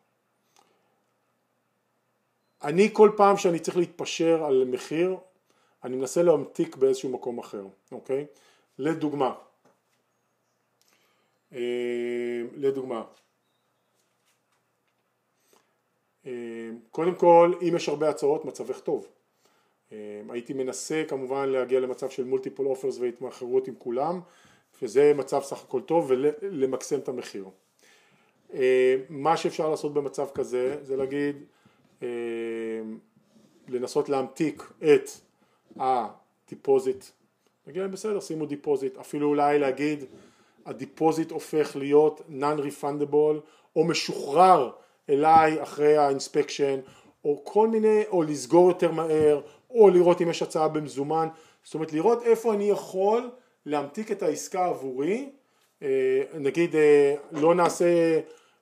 [2.62, 5.16] אני כל פעם שאני צריך להתפשר על מחיר,
[5.84, 8.26] אני מנסה להמתיק באיזשהו מקום אחר, אוקיי?
[8.78, 9.34] לדוגמה,
[11.52, 13.04] אה, לדוגמה, אה,
[16.90, 19.08] קודם כל אם יש הרבה הצעות מצבך טוב.
[19.92, 24.20] אה, הייתי מנסה כמובן להגיע למצב של מולטיפול אופרס והתמחרות עם כולם
[24.82, 27.46] וזה מצב סך הכל טוב ולמקסם את המחיר.
[28.54, 31.36] אה, מה שאפשר לעשות במצב כזה זה להגיד
[33.68, 35.10] לנסות להמתיק את
[35.76, 37.04] ה deposit
[37.66, 40.04] נגיד בסדר שימו deposit אפילו אולי להגיד
[40.66, 43.40] ה deposit הופך להיות non-refundable
[43.76, 44.70] או משוחרר
[45.10, 46.80] אליי אחרי ה inspection
[47.24, 49.40] או כל מיני, או לסגור יותר מהר,
[49.70, 51.28] או לראות אם יש הצעה במזומן,
[51.64, 53.30] זאת אומרת לראות איפה אני יכול
[53.66, 55.30] להמתיק את העסקה עבורי,
[55.82, 58.20] אה, נגיד אה, לא נעשה,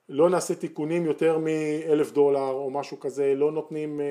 [0.09, 4.01] לא נעשה תיקונים יותר מאלף דולר או משהו כזה, לא נותנים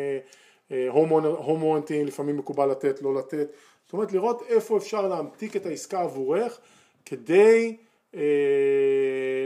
[0.88, 3.48] home warranty, לפעמים מקובל לתת, לא לתת,
[3.90, 6.60] זאת אומרת לראות איפה אפשר להמתיק את העסקה עבורך
[7.04, 7.76] כדי
[8.14, 8.20] אה,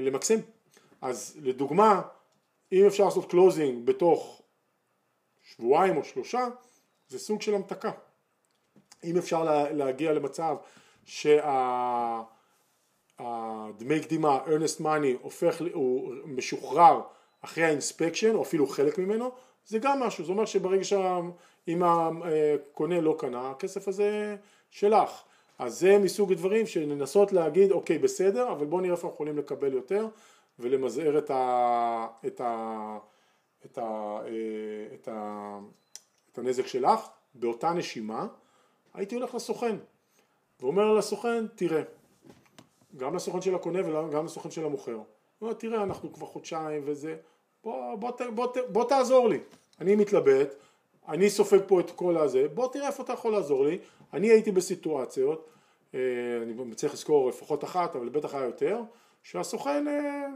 [0.02, 0.38] למקסם,
[1.02, 2.02] אז לדוגמה
[2.74, 4.42] אם אפשר לעשות closing בתוך
[5.42, 6.46] שבועיים או שלושה,
[7.08, 7.90] זה סוג של המתקה.
[9.04, 10.56] אם אפשר להגיע למצב
[11.04, 12.24] שהדמי
[14.02, 17.00] קדימה, earnest money, הופך, הוא משוחרר
[17.40, 19.30] אחרי האינספקשן, או אפילו חלק ממנו,
[19.66, 24.36] זה גם משהו, זה אומר שברגע שאם הקונה לא קנה, הכסף הזה
[24.70, 25.22] שלך.
[25.58, 29.72] אז זה מסוג הדברים שננסות להגיד, אוקיי, בסדר, אבל בואו נראה איפה אנחנו יכולים לקבל
[29.72, 30.06] יותר.
[30.58, 32.98] ולמזער את, ה, את, ה,
[33.64, 33.82] את, ה,
[34.26, 35.58] אה, את, ה,
[36.32, 37.00] את הנזק שלך,
[37.34, 38.26] באותה נשימה
[38.94, 39.76] הייתי הולך לסוכן.
[40.60, 41.82] ואומר לסוכן תראה
[42.96, 44.94] גם לסוכן של הקונה וגם לסוכן של המוכר.
[44.94, 45.04] הוא
[45.40, 47.16] אומר תראה אנחנו כבר חודשיים וזה
[47.64, 49.38] בוא, בוא, בוא, בוא, בוא תעזור לי.
[49.80, 50.54] אני מתלבט
[51.08, 53.78] אני סופג פה את כל הזה בוא תראה איפה אתה יכול לעזור לי.
[54.12, 55.48] אני הייתי בסיטואציות
[55.94, 56.00] אה,
[56.42, 58.80] אני צריך לזכור לפחות אחת אבל בטח היה יותר
[59.24, 60.26] שהסוכן אה,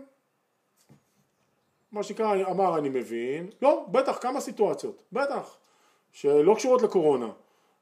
[1.93, 5.57] מה שנקרא אמר אני מבין, לא, בטח כמה סיטואציות, בטח,
[6.13, 7.29] שלא קשורות לקורונה.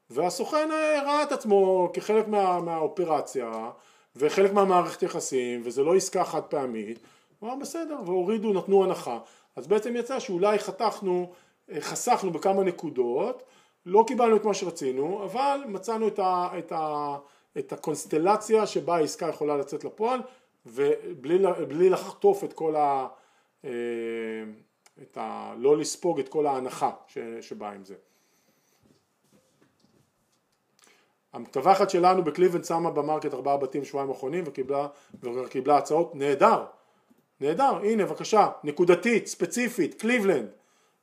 [0.09, 3.69] והסוכן אה, ראה את עצמו כחלק מה, מהאופרציה
[4.15, 6.99] וחלק מהמערכת יחסים וזה לא עסקה חד פעמית,
[7.39, 9.19] הוא אמר בסדר והורידו נתנו הנחה.
[9.55, 11.31] אז בעצם יצא שאולי חתכנו,
[11.71, 13.43] אה, חסכנו בכמה נקודות,
[13.85, 17.15] לא קיבלנו את מה שרצינו אבל מצאנו את, ה, את, ה,
[17.57, 20.21] את הקונסטלציה שבה העסקה יכולה לצאת לפועל
[20.67, 23.07] ובלי לחטוף את כל ה...
[23.65, 23.71] אה,
[25.01, 25.53] את ה...
[25.57, 27.17] לא לספוג את כל ההנחה ש...
[27.41, 27.95] שבאה עם זה.
[31.33, 34.87] המתווכת שלנו בקליבלנד שמה ב market ארבעה בתים שבועיים אחרונים וקיבלה,
[35.23, 36.15] וקיבלה הצעות.
[36.15, 36.65] נהדר,
[37.41, 40.49] נהדר, הנה בבקשה, נקודתית, ספציפית, קליבלנד,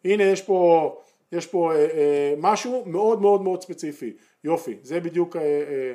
[0.04, 0.96] הנה יש פה,
[1.32, 4.12] יש פה אה, אה, משהו מאוד מאוד מאוד ספציפי,
[4.44, 5.94] יופי, זה בדיוק אה, אה,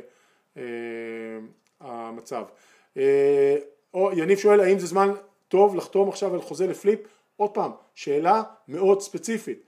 [0.58, 1.40] אה,
[1.80, 2.44] המצב.
[2.98, 3.56] אה,
[3.94, 5.12] או, יניב שואל האם זה זמן
[5.48, 7.00] טוב לחתום עכשיו על חוזה לפליפ?
[7.38, 9.64] עוד פעם, שאלה מאוד ספציפית,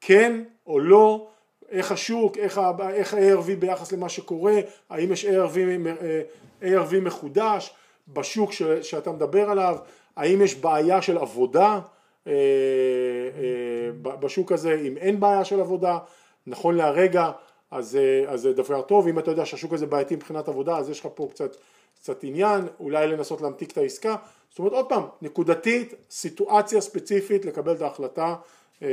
[0.00, 1.28] כן או לא,
[1.70, 4.54] איך השוק, איך ה-ARV ביחס למה שקורה,
[4.90, 5.58] האם יש ARV,
[6.02, 6.22] אה,
[6.62, 7.74] ARV מחודש
[8.08, 9.76] בשוק ש, שאתה מדבר עליו,
[10.16, 11.80] האם יש בעיה של עבודה
[12.26, 15.98] אה, אה, בשוק הזה, אם אין בעיה של עבודה,
[16.46, 17.30] נכון להרגע
[17.70, 21.00] אז, אז זה דבר טוב, אם אתה יודע שהשוק הזה בעייתי מבחינת עבודה אז יש
[21.00, 21.56] לך פה קצת,
[22.04, 24.16] קצת עניין, אולי לנסות להמתיק את העסקה,
[24.50, 28.36] זאת אומרת עוד פעם, נקודתית, סיטואציה ספציפית לקבל את ההחלטה
[28.82, 28.88] אה,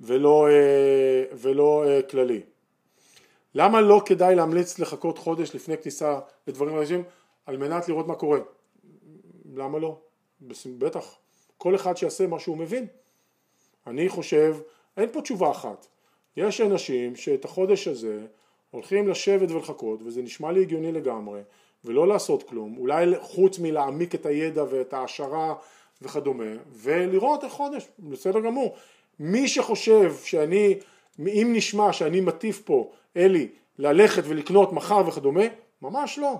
[0.00, 2.40] ולא, אה, ולא אה, כללי.
[3.54, 7.02] למה לא כדאי להמליץ לחכות חודש לפני כניסה לדברים חדשים
[7.46, 8.38] על מנת לראות מה קורה?
[9.54, 10.00] למה לא?
[10.78, 11.16] בטח.
[11.58, 12.86] כל אחד שיעשה מה שהוא מבין.
[13.86, 14.56] אני חושב,
[14.96, 15.86] אין פה תשובה אחת.
[16.36, 18.26] יש אנשים שאת החודש הזה
[18.72, 21.40] הולכים לשבת ולחכות, וזה נשמע לי הגיוני לגמרי,
[21.84, 25.54] ולא לעשות כלום, אולי חוץ מלהעמיק את הידע ואת ההעשרה
[26.02, 28.76] וכדומה, ולראות איך חודש, בסדר גמור.
[29.20, 30.78] מי שחושב שאני,
[31.18, 33.48] אם נשמע שאני מטיף פה, אלי,
[33.78, 35.44] ללכת ולקנות מחר וכדומה,
[35.82, 36.34] ממש לא,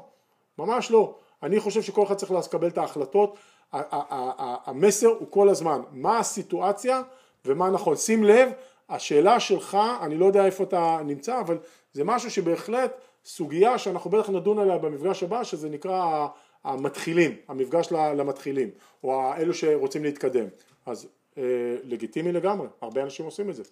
[0.58, 1.14] ממש לא.
[1.42, 3.36] אני חושב שכל אחד צריך לקבל את ההחלטות,
[3.72, 7.02] המסר הוא כל הזמן, מה הסיטואציה
[7.44, 7.96] ומה נכון.
[7.96, 8.48] שים לב,
[8.88, 11.58] השאלה שלך, אני לא יודע איפה אתה נמצא, אבל
[11.92, 12.92] זה משהו שבהחלט
[13.24, 16.26] סוגיה שאנחנו בטח נדון עליה במפגש הבא, שזה נקרא
[16.64, 18.70] המתחילים, המפגש למתחילים,
[19.04, 20.46] או אלו שרוצים להתקדם.
[20.86, 21.42] אז אה,
[21.84, 23.62] לגיטימי לגמרי, הרבה אנשים עושים את זה.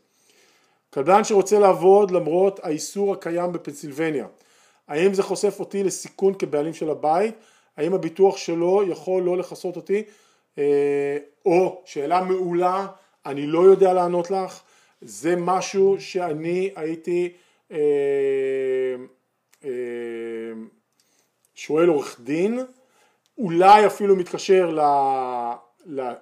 [0.91, 4.27] קבלן שרוצה לעבוד למרות האיסור הקיים בפנסילבניה,
[4.89, 7.35] האם זה חושף אותי לסיכון כבעלים של הבית?
[7.77, 10.03] האם הביטוח שלו יכול לא לכסות אותי?
[10.59, 12.87] אה, או, שאלה מעולה,
[13.27, 14.61] אני לא יודע לענות לך,
[15.03, 17.33] זה משהו שאני הייתי
[21.55, 22.59] שואל עורך דין,
[23.39, 24.79] אולי אפילו מתקשר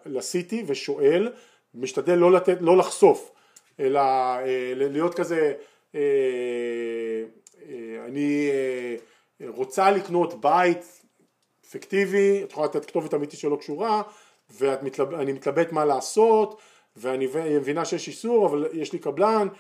[0.07, 1.33] לסיטי ושואל,
[1.75, 3.33] משתדל לא, לתת, לא לחשוף,
[3.81, 4.01] אלא
[4.75, 5.53] להיות כזה,
[8.07, 8.51] אני
[9.49, 11.03] רוצה לקנות בית
[11.71, 14.03] פיקטיבי, את יכולה לתת כתובת אמיתית שלא קשורה,
[14.51, 16.61] ואני מתלבט מה לעשות,
[16.97, 19.55] ואני מבינה שיש איסור, אבל יש לי קבלן, אה,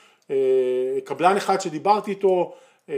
[1.04, 2.54] קבלן אחד שדיברתי איתו
[2.88, 2.94] אה,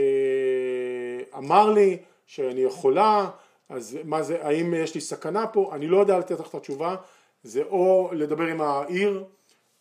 [1.37, 3.29] אמר לי שאני יכולה,
[3.69, 6.95] אז מה זה, האם יש לי סכנה פה, אני לא יודע לתת לך את התשובה,
[7.43, 9.23] זה או לדבר עם העיר,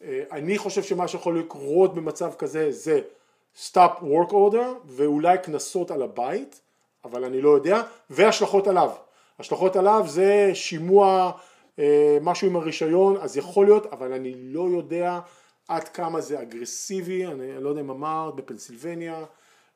[0.03, 3.01] אה, אני חושב שמה שיכול לקרות במצב כזה זה
[3.57, 6.61] stop work order ואולי קנסות על הבית,
[7.05, 8.91] אבל אני לא יודע, והשלכות עליו.
[9.39, 11.31] השלכות עליו זה שימוע,
[12.21, 15.19] משהו עם הרישיון, אז יכול להיות, אבל אני לא יודע
[15.71, 19.25] עד כמה זה אגרסיבי, אני לא יודע אם אמרת, בפנסילבניה,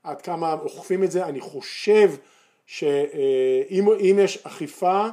[0.02, 2.10] עד כמה אוכפים את זה, אני חושב
[2.66, 5.08] שאם יש אכיפה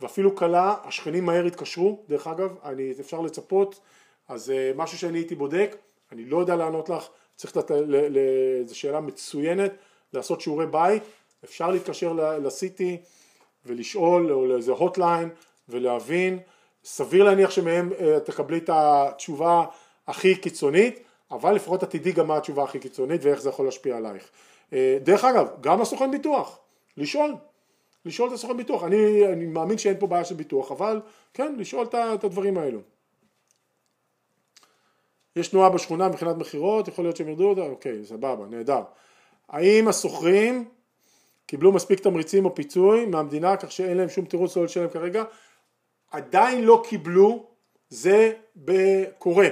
[0.00, 3.80] ואפילו קלה, השכנים מהר יתקשרו, דרך אגב, אני, אפשר לצפות,
[4.28, 5.76] אז אה, משהו שאני הייתי בודק,
[6.12, 7.74] אני לא יודע לענות לך, צריך לתת,
[8.66, 9.72] זו שאלה מצוינת,
[10.12, 11.02] לעשות שיעורי בית,
[11.44, 12.12] אפשר להתקשר
[12.42, 12.96] לסיטי
[13.66, 15.28] ולשאול, או לאיזה הוטליין
[15.68, 16.38] ולהבין,
[16.84, 19.64] סביר להניח שמהם אה, תקבלי את התשובה
[20.08, 21.00] הכי קיצונית,
[21.30, 24.30] אבל לפחות את תדעי גם מה התשובה הכי קיצונית ואיך זה יכול להשפיע עלייך.
[24.72, 26.58] אה, דרך אגב, גם הסוכן ביטוח,
[26.96, 27.34] לשאול,
[28.04, 31.00] לשאול את הסוכן ביטוח, אני, אני מאמין שאין פה בעיה של ביטוח, אבל
[31.34, 32.80] כן, לשאול את הדברים האלו.
[35.36, 38.82] יש תנועה בשכונה מבחינת מכירות, יכול להיות שהם ירדו אותה, אוקיי, סבבה, נהדר.
[39.48, 40.68] האם הסוחרים
[41.46, 45.24] קיבלו מספיק תמריצים או פיצוי מהמדינה כך שאין להם שום תירוץ לא לשלם כרגע?
[46.10, 47.46] עדיין לא קיבלו,
[47.88, 48.32] זה
[49.18, 49.48] קורה.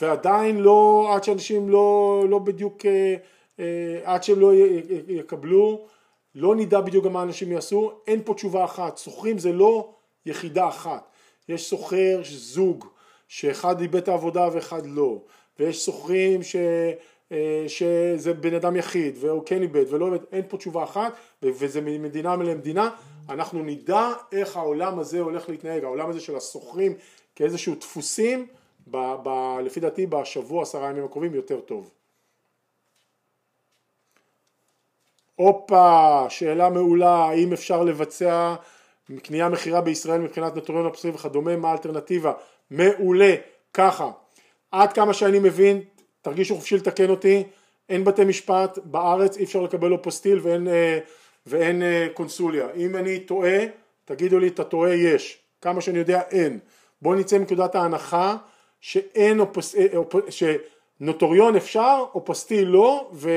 [0.00, 3.14] ועדיין לא, עד שאנשים לא, לא בדיוק, אה,
[3.60, 4.52] אה, עד שהם לא
[5.08, 5.86] יקבלו,
[6.34, 9.90] לא נדע בדיוק מה אנשים יעשו, אין פה תשובה אחת, שוכרים זה לא
[10.26, 11.10] יחידה אחת,
[11.48, 12.86] יש שוכר זוג,
[13.28, 15.18] שאחד איבד את העבודה ואחד לא,
[15.58, 16.56] ויש שוכרים ש...
[17.32, 21.12] אה, שזה בן אדם יחיד והוא כן איבד ולא איבד, אין פה תשובה אחת
[21.42, 22.90] וזה ממדינה למדינה,
[23.28, 26.94] אנחנו נדע איך העולם הזה הולך להתנהג, העולם הזה של השוכרים
[27.36, 28.46] כאיזשהו דפוסים
[28.86, 31.90] ב, ב, לפי דעתי בשבוע עשרה ימים הקרובים יותר טוב.
[35.34, 38.54] הופה, שאלה מעולה, האם אפשר לבצע
[39.22, 42.32] קנייה מכירה בישראל מבחינת נוטריון אפוסטילי וכדומה, מה האלטרנטיבה?
[42.70, 43.34] מעולה,
[43.74, 44.10] ככה,
[44.70, 45.80] עד כמה שאני מבין,
[46.22, 47.44] תרגישו חופשי לתקן אותי,
[47.88, 50.98] אין בתי משפט בארץ, אי אפשר לקבל אופוסטיל ואין, אה,
[51.46, 52.68] ואין אה, קונסוליה.
[52.76, 53.58] אם אני טועה,
[54.04, 55.38] תגידו לי, אתה טועה, יש.
[55.60, 56.58] כמה שאני יודע, אין.
[57.02, 58.36] בואו נצא מנקודת ההנחה
[58.80, 59.74] שאין אופס...
[59.74, 60.14] אה, אופ...
[60.30, 63.30] שנוטוריון אפשר, אופסטיל לא, ו...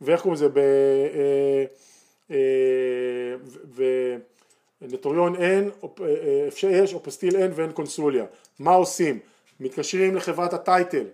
[0.00, 0.58] ואיך קוראים לזה, ב...
[0.58, 1.64] אה,
[2.30, 2.36] אה,
[4.80, 5.70] ונוטוריון אין,
[6.48, 8.24] אפשר יש, אופסטיל אין ואין קונסוליה.
[8.58, 9.18] מה עושים?
[9.60, 11.04] מתקשרים לחברת הטייטל,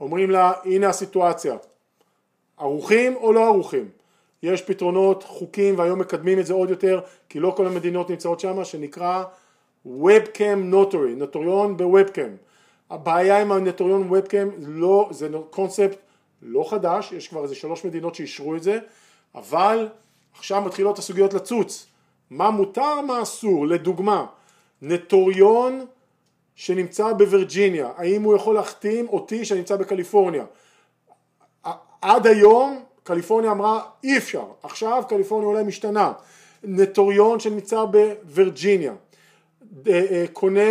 [0.00, 1.56] אומרים לה הנה הסיטואציה,
[2.56, 3.88] ערוכים או לא ערוכים?
[4.42, 8.64] יש פתרונות חוקים והיום מקדמים את זה עוד יותר כי לא כל המדינות נמצאות שם
[8.64, 9.24] שנקרא
[9.86, 12.36] Webcam Notary, נוטוריון בוובקאם
[12.90, 15.98] הבעיה עם הנטוריון ובקאם לא, זה קונספט
[16.42, 18.78] לא חדש, יש כבר איזה שלוש מדינות שאישרו את זה,
[19.34, 19.88] אבל
[20.38, 21.86] עכשיו מתחילות הסוגיות לצוץ,
[22.30, 23.66] מה מותר, מה אסור.
[23.66, 24.26] לדוגמה,
[24.82, 25.86] נטוריון
[26.54, 30.44] שנמצא בווירג'יניה, האם הוא יכול להחתים אותי שנמצא בקליפורניה?
[32.02, 36.12] עד היום קליפורניה אמרה אי אפשר, עכשיו קליפורניה אולי משתנה.
[36.64, 38.94] נטוריון שנמצא בווירג'יניה,
[39.86, 40.70] אה, אה, קונה,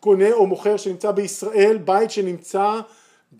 [0.00, 2.80] קונה או מוכר שנמצא בישראל, בית שנמצא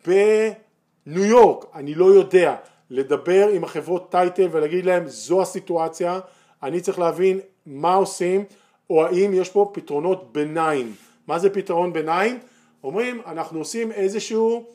[0.07, 2.57] בניו יורק, אני לא יודע,
[2.91, 6.21] לדבר עם החברות טייטל ולהגיד להם זו הסיטואציה,
[6.63, 8.45] אני צריך להבין מה עושים
[8.91, 10.95] או האם יש פה פתרונות ביניים.
[11.27, 12.39] מה זה פתרון ביניים?
[12.85, 14.67] אומרים אנחנו עושים איזשהו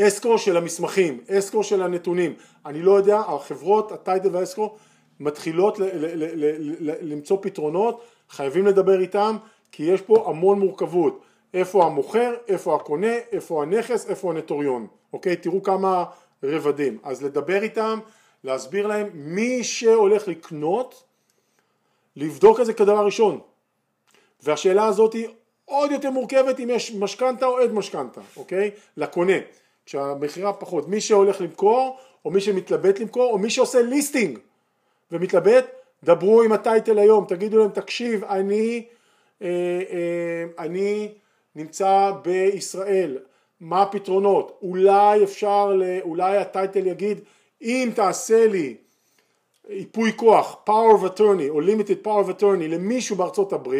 [0.00, 2.34] אסקרו של המסמכים, אסקרו של הנתונים,
[2.66, 4.76] אני לא יודע, החברות, הטייטל והאסקרו
[5.20, 9.36] מתחילות ל- ל- ל- למצוא פתרונות, חייבים לדבר איתם
[9.72, 11.22] כי יש פה המון מורכבות,
[11.54, 15.36] איפה המוכר, איפה הקונה, איפה הנכס, איפה הנטוריון, אוקיי?
[15.36, 16.04] תראו כמה
[16.42, 17.98] רבדים, אז לדבר איתם,
[18.44, 21.04] להסביר להם, מי שהולך לקנות,
[22.16, 23.40] לבדוק את זה כדבר ראשון,
[24.42, 25.28] והשאלה הזאת היא
[25.64, 28.70] עוד יותר מורכבת אם יש משכנתה או עד משכנתה, אוקיי?
[28.96, 29.38] לקונה.
[29.86, 34.38] כשהמכירה פחות, מי שהולך למכור או מי שמתלבט למכור או מי שעושה ליסטינג
[35.12, 38.86] ומתלבט, דברו עם הטייטל היום, תגידו להם תקשיב אני,
[39.42, 39.48] אה,
[39.90, 41.08] אה, אני
[41.56, 43.18] נמצא בישראל,
[43.60, 45.72] מה הפתרונות, אולי אפשר,
[46.02, 47.20] אולי הטייטל יגיד
[47.62, 48.76] אם תעשה לי
[49.68, 53.78] ייפוי כוח, power of attorney או limited power of attorney למישהו בארצות הברית